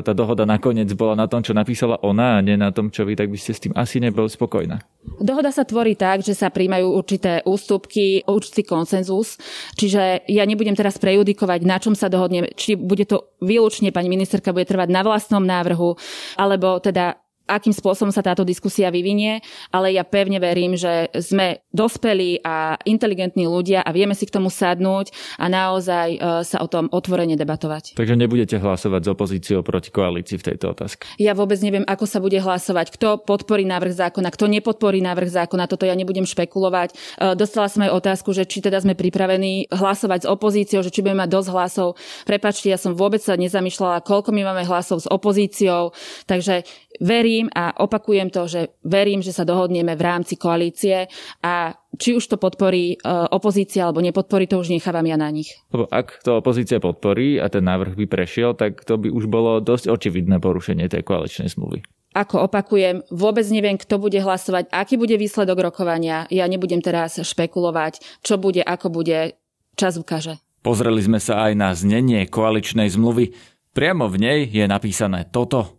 tá 0.00 0.16
dohoda 0.16 0.48
nakoniec 0.48 0.88
bola 0.96 1.12
na 1.12 1.28
tom, 1.28 1.44
čo 1.44 1.52
napísala 1.52 2.00
ona 2.00 2.40
a 2.40 2.44
nie 2.44 2.56
na 2.56 2.72
tom, 2.72 2.88
čo 2.88 3.04
vy, 3.04 3.12
tak 3.12 3.28
by 3.28 3.36
ste 3.36 3.52
s 3.52 3.62
tým 3.68 3.76
asi 3.76 4.00
nebol 4.00 4.24
spokojná. 4.24 4.80
Dohoda 5.20 5.52
sa 5.52 5.68
tvorí 5.68 5.92
tak, 5.92 6.24
že 6.24 6.32
sa 6.32 6.48
príjmajú 6.48 6.88
určité 6.88 7.44
ústupky, 7.44 8.24
určitý 8.24 8.64
konsenzus, 8.64 9.36
čiže 9.76 10.24
ja 10.24 10.42
nebudem 10.48 10.74
teraz 10.74 10.96
prejudikovať, 10.96 11.60
na 11.68 11.76
čom 11.76 11.92
sa 11.92 12.08
dohodne, 12.08 12.48
či 12.56 12.80
bude 12.80 13.04
to 13.04 13.36
výlučne 13.44 13.92
pani 13.92 14.08
ministerka 14.08 14.56
bude 14.56 14.64
trvať 14.64 14.88
na 14.88 15.04
vlastnom 15.04 15.44
návrhu, 15.44 16.00
alebo 16.40 16.80
teda 16.80 17.25
akým 17.46 17.72
spôsobom 17.72 18.10
sa 18.10 18.22
táto 18.22 18.42
diskusia 18.42 18.90
vyvinie, 18.90 19.40
ale 19.70 19.94
ja 19.94 20.02
pevne 20.02 20.42
verím, 20.42 20.74
že 20.74 21.08
sme 21.14 21.62
dospelí 21.70 22.42
a 22.42 22.76
inteligentní 22.84 23.46
ľudia 23.46 23.86
a 23.86 23.90
vieme 23.94 24.12
si 24.18 24.26
k 24.26 24.34
tomu 24.34 24.50
sadnúť 24.50 25.14
a 25.38 25.46
naozaj 25.46 26.08
e, 26.14 26.18
sa 26.42 26.58
o 26.60 26.68
tom 26.68 26.90
otvorene 26.90 27.38
debatovať. 27.38 27.94
Takže 27.94 28.18
nebudete 28.18 28.58
hlasovať 28.58 29.00
s 29.06 29.08
opozíciou 29.08 29.60
proti 29.62 29.94
koalícii 29.94 30.36
v 30.42 30.46
tejto 30.52 30.74
otázke? 30.74 31.06
Ja 31.22 31.38
vôbec 31.38 31.62
neviem, 31.62 31.86
ako 31.86 32.04
sa 32.04 32.18
bude 32.18 32.36
hlasovať, 32.42 32.90
kto 32.92 33.22
podporí 33.22 33.62
návrh 33.68 33.94
zákona, 33.94 34.28
kto 34.34 34.50
nepodporí 34.50 34.98
návrh 35.04 35.30
zákona, 35.44 35.70
toto 35.70 35.86
ja 35.86 35.94
nebudem 35.94 36.26
špekulovať. 36.26 36.92
E, 36.92 36.94
dostala 37.38 37.70
som 37.70 37.86
aj 37.86 37.94
otázku, 37.94 38.34
že 38.34 38.48
či 38.48 38.58
teda 38.64 38.82
sme 38.82 38.98
pripravení 38.98 39.70
hlasovať 39.70 40.26
s 40.26 40.30
opozíciou, 40.30 40.80
že 40.82 40.90
či 40.90 41.04
budeme 41.04 41.22
mať 41.22 41.30
dosť 41.30 41.48
hlasov. 41.52 41.88
Prepačte, 42.24 42.72
ja 42.72 42.80
som 42.80 42.96
vôbec 42.96 43.20
sa 43.20 43.38
nezamýšľala, 43.38 44.02
koľko 44.02 44.32
my 44.32 44.42
máme 44.42 44.64
hlasov 44.64 45.04
s 45.04 45.06
opozíciou, 45.06 45.92
takže 46.24 46.64
verím 47.00 47.35
a 47.52 47.76
opakujem 47.76 48.32
to, 48.32 48.48
že 48.48 48.60
verím, 48.80 49.20
že 49.20 49.36
sa 49.36 49.44
dohodneme 49.44 49.92
v 49.92 50.02
rámci 50.02 50.40
koalície 50.40 51.12
a 51.44 51.76
či 51.96 52.16
už 52.16 52.24
to 52.32 52.36
podporí 52.40 52.96
e, 52.96 52.96
opozícia 53.32 53.84
alebo 53.84 54.00
nepodporí, 54.00 54.48
to 54.48 54.60
už 54.60 54.72
nechávam 54.72 55.04
ja 55.04 55.20
na 55.20 55.28
nich. 55.28 55.52
Lebo 55.72 55.88
ak 55.92 56.24
to 56.24 56.40
opozícia 56.40 56.80
podporí 56.80 57.36
a 57.36 57.52
ten 57.52 57.64
návrh 57.64 57.96
by 57.96 58.06
prešiel, 58.08 58.56
tak 58.56 58.84
to 58.84 58.96
by 58.96 59.12
už 59.12 59.28
bolo 59.28 59.60
dosť 59.60 59.92
očividné 59.92 60.40
porušenie 60.40 60.88
tej 60.88 61.04
koaličnej 61.04 61.52
zmluvy. 61.52 61.84
Ako 62.16 62.48
opakujem, 62.48 63.04
vôbec 63.12 63.44
neviem, 63.52 63.76
kto 63.76 64.00
bude 64.00 64.16
hlasovať, 64.16 64.72
aký 64.72 64.96
bude 64.96 65.20
výsledok 65.20 65.68
rokovania. 65.68 66.24
Ja 66.32 66.48
nebudem 66.48 66.80
teraz 66.80 67.20
špekulovať, 67.20 68.00
čo 68.24 68.40
bude, 68.40 68.64
ako 68.64 68.88
bude. 68.88 69.36
Čas 69.76 70.00
ukáže. 70.00 70.40
Pozreli 70.64 71.04
sme 71.04 71.20
sa 71.20 71.44
aj 71.46 71.52
na 71.52 71.76
znenie 71.76 72.24
koaličnej 72.24 72.88
zmluvy. 72.88 73.36
Priamo 73.76 74.08
v 74.08 74.16
nej 74.16 74.38
je 74.48 74.64
napísané 74.64 75.28
toto. 75.28 75.76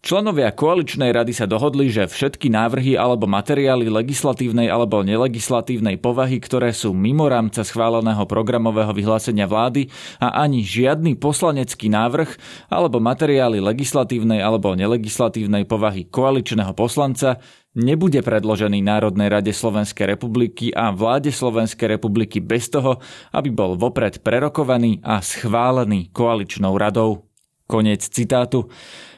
Členovia 0.00 0.48
koaličnej 0.48 1.12
rady 1.12 1.36
sa 1.36 1.44
dohodli, 1.44 1.92
že 1.92 2.08
všetky 2.08 2.48
návrhy 2.48 2.96
alebo 2.96 3.28
materiály 3.28 3.92
legislatívnej 3.92 4.72
alebo 4.72 5.04
nelegislatívnej 5.04 6.00
povahy, 6.00 6.40
ktoré 6.40 6.72
sú 6.72 6.96
mimo 6.96 7.28
rámca 7.28 7.60
schváleného 7.60 8.24
programového 8.24 8.96
vyhlásenia 8.96 9.44
vlády 9.44 9.92
a 10.16 10.40
ani 10.40 10.64
žiadny 10.64 11.20
poslanecký 11.20 11.92
návrh 11.92 12.32
alebo 12.72 12.96
materiály 12.96 13.60
legislatívnej 13.60 14.40
alebo 14.40 14.72
nelegislatívnej 14.72 15.68
povahy 15.68 16.08
koaličného 16.08 16.72
poslanca 16.72 17.36
nebude 17.76 18.24
predložený 18.24 18.80
Národnej 18.80 19.28
rade 19.28 19.52
Slovenskej 19.52 20.16
republiky 20.16 20.72
a 20.72 20.96
vláde 20.96 21.28
Slovenskej 21.28 22.00
republiky 22.00 22.40
bez 22.40 22.72
toho, 22.72 23.04
aby 23.36 23.52
bol 23.52 23.76
vopred 23.76 24.24
prerokovaný 24.24 25.04
a 25.04 25.20
schválený 25.20 26.08
koaličnou 26.08 26.72
radou. 26.80 27.29
Konec 27.70 28.02
citátu. 28.02 28.66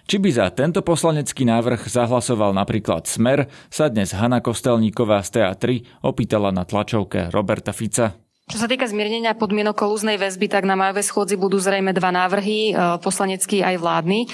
Či 0.04 0.20
by 0.20 0.28
za 0.28 0.52
tento 0.52 0.84
poslanecký 0.84 1.48
návrh 1.48 1.88
zahlasoval 1.88 2.52
napríklad 2.52 3.08
Smer, 3.08 3.48
sa 3.72 3.88
dnes 3.88 4.12
Hanna 4.12 4.44
Kostelníková 4.44 5.24
z 5.24 5.40
TA3 5.40 5.64
opýtala 6.04 6.52
na 6.52 6.68
tlačovke 6.68 7.32
Roberta 7.32 7.72
Fica. 7.72 8.12
Čo 8.50 8.58
sa 8.60 8.68
týka 8.68 8.84
zmiernenia 8.84 9.32
podmienok 9.32 9.72
kolúznej 9.72 10.20
väzby, 10.20 10.50
tak 10.50 10.68
na 10.68 10.76
majovej 10.76 11.08
schôdzi 11.08 11.40
budú 11.40 11.56
zrejme 11.56 11.96
dva 11.96 12.12
návrhy, 12.12 12.74
e, 12.74 13.00
poslanecký 13.00 13.64
aj 13.64 13.80
vládny, 13.80 14.26
e, 14.26 14.28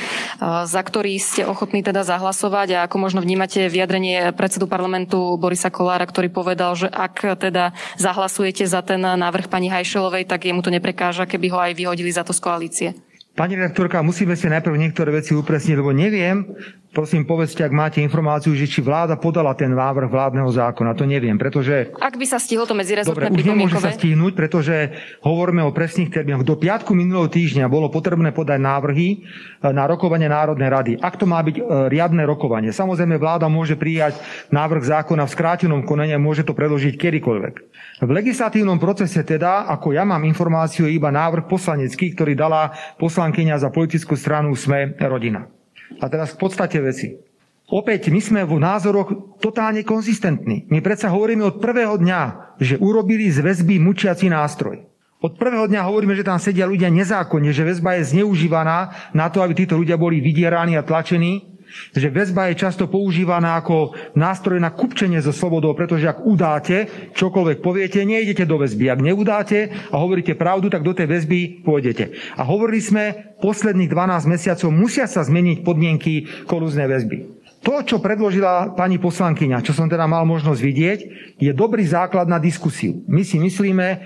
za 0.67 0.81
ktorý 0.83 1.15
ste 1.21 1.47
ochotní 1.47 1.87
teda 1.87 2.03
zahlasovať 2.03 2.69
a 2.75 2.79
ako 2.91 2.97
možno 2.99 3.23
vnímate 3.23 3.71
vyjadrenie 3.71 4.35
predsedu 4.35 4.67
parlamentu 4.67 5.39
Borisa 5.39 5.71
Kolára, 5.71 6.09
ktorý 6.09 6.33
povedal, 6.35 6.75
že 6.75 6.91
ak 6.91 7.39
teda 7.39 7.77
zahlasujete 8.01 8.67
za 8.67 8.83
ten 8.83 8.99
návrh 8.99 9.47
pani 9.47 9.71
Hajšelovej, 9.71 10.27
tak 10.27 10.49
jemu 10.49 10.65
to 10.67 10.75
neprekáža, 10.75 11.29
keby 11.29 11.47
ho 11.55 11.59
aj 11.61 11.79
vyhodili 11.79 12.11
za 12.11 12.27
to 12.27 12.35
z 12.35 12.43
koalície. 12.43 12.91
Pani 13.39 13.55
redaktorka, 13.55 14.03
musíme 14.03 14.35
si 14.35 14.51
najprv 14.51 14.75
niektoré 14.75 15.15
veci 15.15 15.31
upresniť, 15.31 15.79
lebo 15.79 15.95
neviem, 15.95 16.43
prosím 16.91 17.23
povedzte, 17.23 17.63
ak 17.63 17.71
máte 17.71 18.03
informáciu, 18.03 18.51
že 18.59 18.67
či 18.67 18.83
vláda 18.83 19.15
podala 19.15 19.55
ten 19.55 19.71
návrh 19.71 20.11
vládneho 20.11 20.51
zákona. 20.51 20.99
To 20.99 21.07
neviem, 21.07 21.39
pretože... 21.39 21.95
Ak 22.03 22.19
by 22.19 22.27
sa 22.27 22.43
stihlo 22.43 22.67
to 22.67 22.75
medzirezortné 22.75 23.31
Dobre, 23.31 23.39
už 23.39 23.47
nemôže 23.47 23.79
sa 23.79 23.95
stihnúť, 23.95 24.35
pretože 24.35 24.91
hovoríme 25.23 25.63
o 25.63 25.71
presných 25.71 26.11
termínoch. 26.11 26.43
Do 26.43 26.59
piatku 26.59 26.99
minulého 26.99 27.31
týždňa 27.31 27.71
bolo 27.71 27.93
potrebné 27.93 28.35
podať 28.35 28.59
návrhy 28.59 29.09
e, 29.15 29.17
na 29.71 29.87
rokovanie 29.87 30.27
Národnej 30.27 30.67
rady. 30.67 30.93
Ak 30.99 31.15
to 31.15 31.31
má 31.31 31.39
byť 31.39 31.57
e, 31.61 31.63
riadne 31.95 32.27
rokovanie. 32.27 32.75
Samozrejme, 32.75 33.23
vláda 33.23 33.47
môže 33.47 33.79
prijať 33.79 34.19
návrh 34.51 34.83
zákona 34.83 35.29
v 35.29 35.35
skrátenom 35.39 35.87
konaní 35.87 36.17
a 36.17 36.19
môže 36.19 36.43
to 36.43 36.57
predložiť 36.57 36.99
kedykoľvek. 36.99 37.55
V 37.99 38.11
legislatívnom 38.15 38.79
procese 38.79 39.27
teda, 39.27 39.67
ako 39.67 39.91
ja 39.91 40.07
mám 40.07 40.23
informáciu, 40.23 40.87
iba 40.87 41.11
návrh 41.11 41.51
poslanecký, 41.51 42.15
ktorý 42.15 42.39
dala 42.39 42.71
poslanec 42.95 43.28
poslankyňa 43.29 43.61
za 43.61 43.69
politickú 43.69 44.17
stranu 44.17 44.57
Sme 44.57 44.97
rodina. 45.05 45.53
A 46.01 46.09
teraz 46.09 46.33
k 46.33 46.41
podstate 46.41 46.81
veci. 46.81 47.21
Opäť, 47.69 48.09
my 48.09 48.25
sme 48.25 48.41
v 48.49 48.57
názoroch 48.57 49.37
totálne 49.45 49.85
konzistentní. 49.85 50.65
My 50.73 50.81
predsa 50.81 51.13
hovoríme 51.13 51.45
od 51.45 51.61
prvého 51.61 52.01
dňa, 52.01 52.57
že 52.57 52.81
urobili 52.81 53.29
z 53.29 53.45
väzby 53.45 53.77
mučiaci 53.85 54.33
nástroj. 54.33 54.81
Od 55.21 55.37
prvého 55.37 55.69
dňa 55.69 55.85
hovoríme, 55.85 56.17
že 56.17 56.25
tam 56.25 56.41
sedia 56.41 56.65
ľudia 56.65 56.89
nezákonne, 56.89 57.53
že 57.53 57.69
väzba 57.69 58.01
je 58.01 58.17
zneužívaná 58.17 59.13
na 59.13 59.29
to, 59.29 59.45
aby 59.45 59.53
títo 59.53 59.77
ľudia 59.77 60.01
boli 60.01 60.25
vydieraní 60.25 60.81
a 60.81 60.87
tlačení 60.87 61.58
že 61.93 62.09
väzba 62.09 62.51
je 62.51 62.61
často 62.61 62.89
používaná 62.89 63.61
ako 63.61 63.95
nástroj 64.17 64.59
na 64.59 64.73
kupčenie 64.73 65.21
so 65.21 65.33
slobodou, 65.35 65.73
pretože 65.73 66.09
ak 66.09 66.25
udáte, 66.25 66.89
čokoľvek 67.15 67.59
poviete, 67.61 68.03
nejdete 68.03 68.45
do 68.49 68.61
väzby. 68.61 68.89
Ak 68.89 69.05
neudáte 69.05 69.71
a 69.93 69.97
hovoríte 70.01 70.35
pravdu, 70.35 70.73
tak 70.73 70.85
do 70.85 70.97
tej 70.97 71.09
väzby 71.09 71.63
pôjdete. 71.63 72.13
A 72.37 72.43
hovorili 72.45 72.81
sme, 72.81 73.05
posledných 73.39 73.91
12 73.91 74.33
mesiacov 74.33 74.69
musia 74.75 75.07
sa 75.07 75.23
zmeniť 75.23 75.63
podmienky 75.63 76.47
kolúznej 76.47 76.91
väzby. 76.91 77.39
To, 77.59 77.83
čo 77.83 77.99
predložila 77.99 78.79
pani 78.79 79.03
poslankyňa, 79.03 79.67
čo 79.67 79.75
som 79.75 79.91
teda 79.91 80.07
mal 80.07 80.23
možnosť 80.23 80.61
vidieť, 80.63 80.99
je 81.43 81.51
dobrý 81.51 81.83
základ 81.83 82.31
na 82.31 82.39
diskusiu. 82.39 83.03
My 83.11 83.27
si 83.27 83.35
myslíme, 83.43 83.99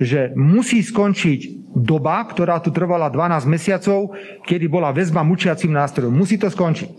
že 0.00 0.32
musí 0.32 0.80
skončiť 0.80 1.60
doba, 1.76 2.24
ktorá 2.26 2.58
tu 2.58 2.72
trvala 2.74 3.12
12 3.12 3.46
mesiacov, 3.46 4.16
kedy 4.48 4.66
bola 4.66 4.90
väzba 4.90 5.22
mučiacim 5.22 5.70
nástrojom. 5.70 6.10
Musí 6.10 6.40
to 6.40 6.50
skončiť. 6.50 6.90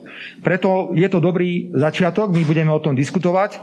Preto 0.46 0.94
je 0.96 1.08
to 1.10 1.20
dobrý 1.20 1.74
začiatok, 1.76 2.32
my 2.32 2.46
budeme 2.46 2.72
o 2.72 2.80
tom 2.80 2.96
diskutovať. 2.96 3.60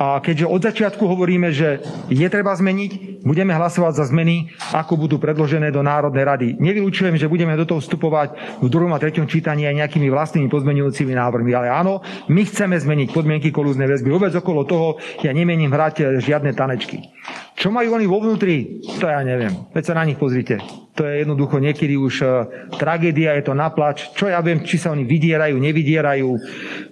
A 0.00 0.24
keďže 0.24 0.48
od 0.48 0.60
začiatku 0.64 1.04
hovoríme, 1.04 1.52
že 1.52 1.84
je 2.08 2.24
treba 2.32 2.56
zmeniť, 2.56 3.22
budeme 3.28 3.52
hlasovať 3.52 3.92
za 3.92 4.04
zmeny, 4.08 4.48
ako 4.72 4.96
budú 4.96 5.20
predložené 5.20 5.68
do 5.68 5.84
Národnej 5.84 6.24
rady. 6.24 6.48
Nevylučujem, 6.56 7.20
že 7.20 7.28
budeme 7.28 7.52
do 7.60 7.68
toho 7.68 7.84
vstupovať 7.84 8.58
v 8.64 8.68
druhom 8.72 8.90
a 8.96 8.98
treťom 8.98 9.28
čítaní 9.28 9.68
aj 9.68 9.84
nejakými 9.84 10.08
vlastnými 10.08 10.48
pozmenujúcimi 10.48 11.12
návrhmi. 11.12 11.52
Ale 11.52 11.68
áno, 11.68 12.00
my 12.32 12.42
chceme 12.48 12.80
zmeniť 12.80 13.12
podmienky 13.12 13.52
kolúznej 13.52 13.84
väzby. 13.84 14.08
Vôbec 14.08 14.32
okolo 14.32 14.64
toho 14.64 14.96
ja 15.20 15.30
nemením 15.30 15.70
hrať 15.70 16.24
žiadne 16.24 16.56
tanečky. 16.56 17.12
Čo 17.52 17.68
majú 17.68 17.92
oni 17.92 18.08
vo 18.08 18.18
vnútri, 18.24 18.80
to 18.96 19.06
ja 19.06 19.20
neviem. 19.20 19.68
Veď 19.76 19.92
sa 19.92 19.94
na 20.00 20.08
nich 20.08 20.16
pozrite. 20.16 20.58
To 20.92 21.08
je 21.08 21.24
jednoducho 21.24 21.56
niekedy 21.56 21.96
už 21.96 22.14
uh, 22.20 22.30
tragédia, 22.76 23.32
je 23.40 23.48
to 23.48 23.56
naplač. 23.56 24.12
Čo 24.12 24.28
ja 24.28 24.44
viem, 24.44 24.60
či 24.60 24.76
sa 24.76 24.92
oni 24.92 25.08
vydierajú, 25.08 25.56
nevydierajú. 25.56 26.30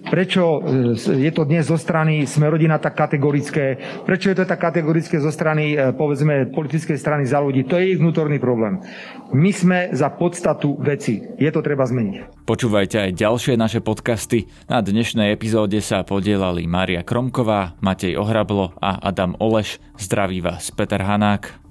Prečo 0.09 0.41
uh, 0.57 0.97
je 0.97 1.29
to 1.29 1.45
dnes 1.45 1.69
zo 1.69 1.77
strany 1.77 2.25
Smerodina 2.25 2.81
tak 2.81 2.97
kategorické? 2.97 3.77
Prečo 4.01 4.33
je 4.33 4.41
to 4.41 4.49
tak 4.49 4.57
kategorické 4.57 5.21
zo 5.21 5.29
strany, 5.29 5.77
uh, 5.77 5.93
povedzme, 5.93 6.49
politickej 6.49 6.97
strany 6.97 7.29
za 7.29 7.37
ľudí? 7.45 7.61
To 7.69 7.77
je 7.77 7.93
ich 7.93 8.01
vnútorný 8.01 8.41
problém. 8.41 8.81
My 9.37 9.53
sme 9.53 9.93
za 9.93 10.09
podstatu 10.09 10.81
veci. 10.81 11.21
Je 11.37 11.53
to 11.53 11.61
treba 11.61 11.85
zmeniť. 11.85 12.41
Počúvajte 12.49 13.05
aj 13.05 13.11
ďalšie 13.21 13.53
naše 13.53 13.85
podcasty. 13.85 14.49
Na 14.65 14.81
dnešnej 14.81 15.29
epizóde 15.29 15.77
sa 15.77 16.01
podielali 16.01 16.65
Mária 16.65 17.05
Kromková, 17.05 17.77
Matej 17.85 18.17
Ohrablo 18.17 18.73
a 18.81 18.97
Adam 18.97 19.37
Oleš. 19.37 19.77
Zdraví 19.93 20.41
vás 20.41 20.73
Peter 20.73 21.05
Hanák. 21.05 21.70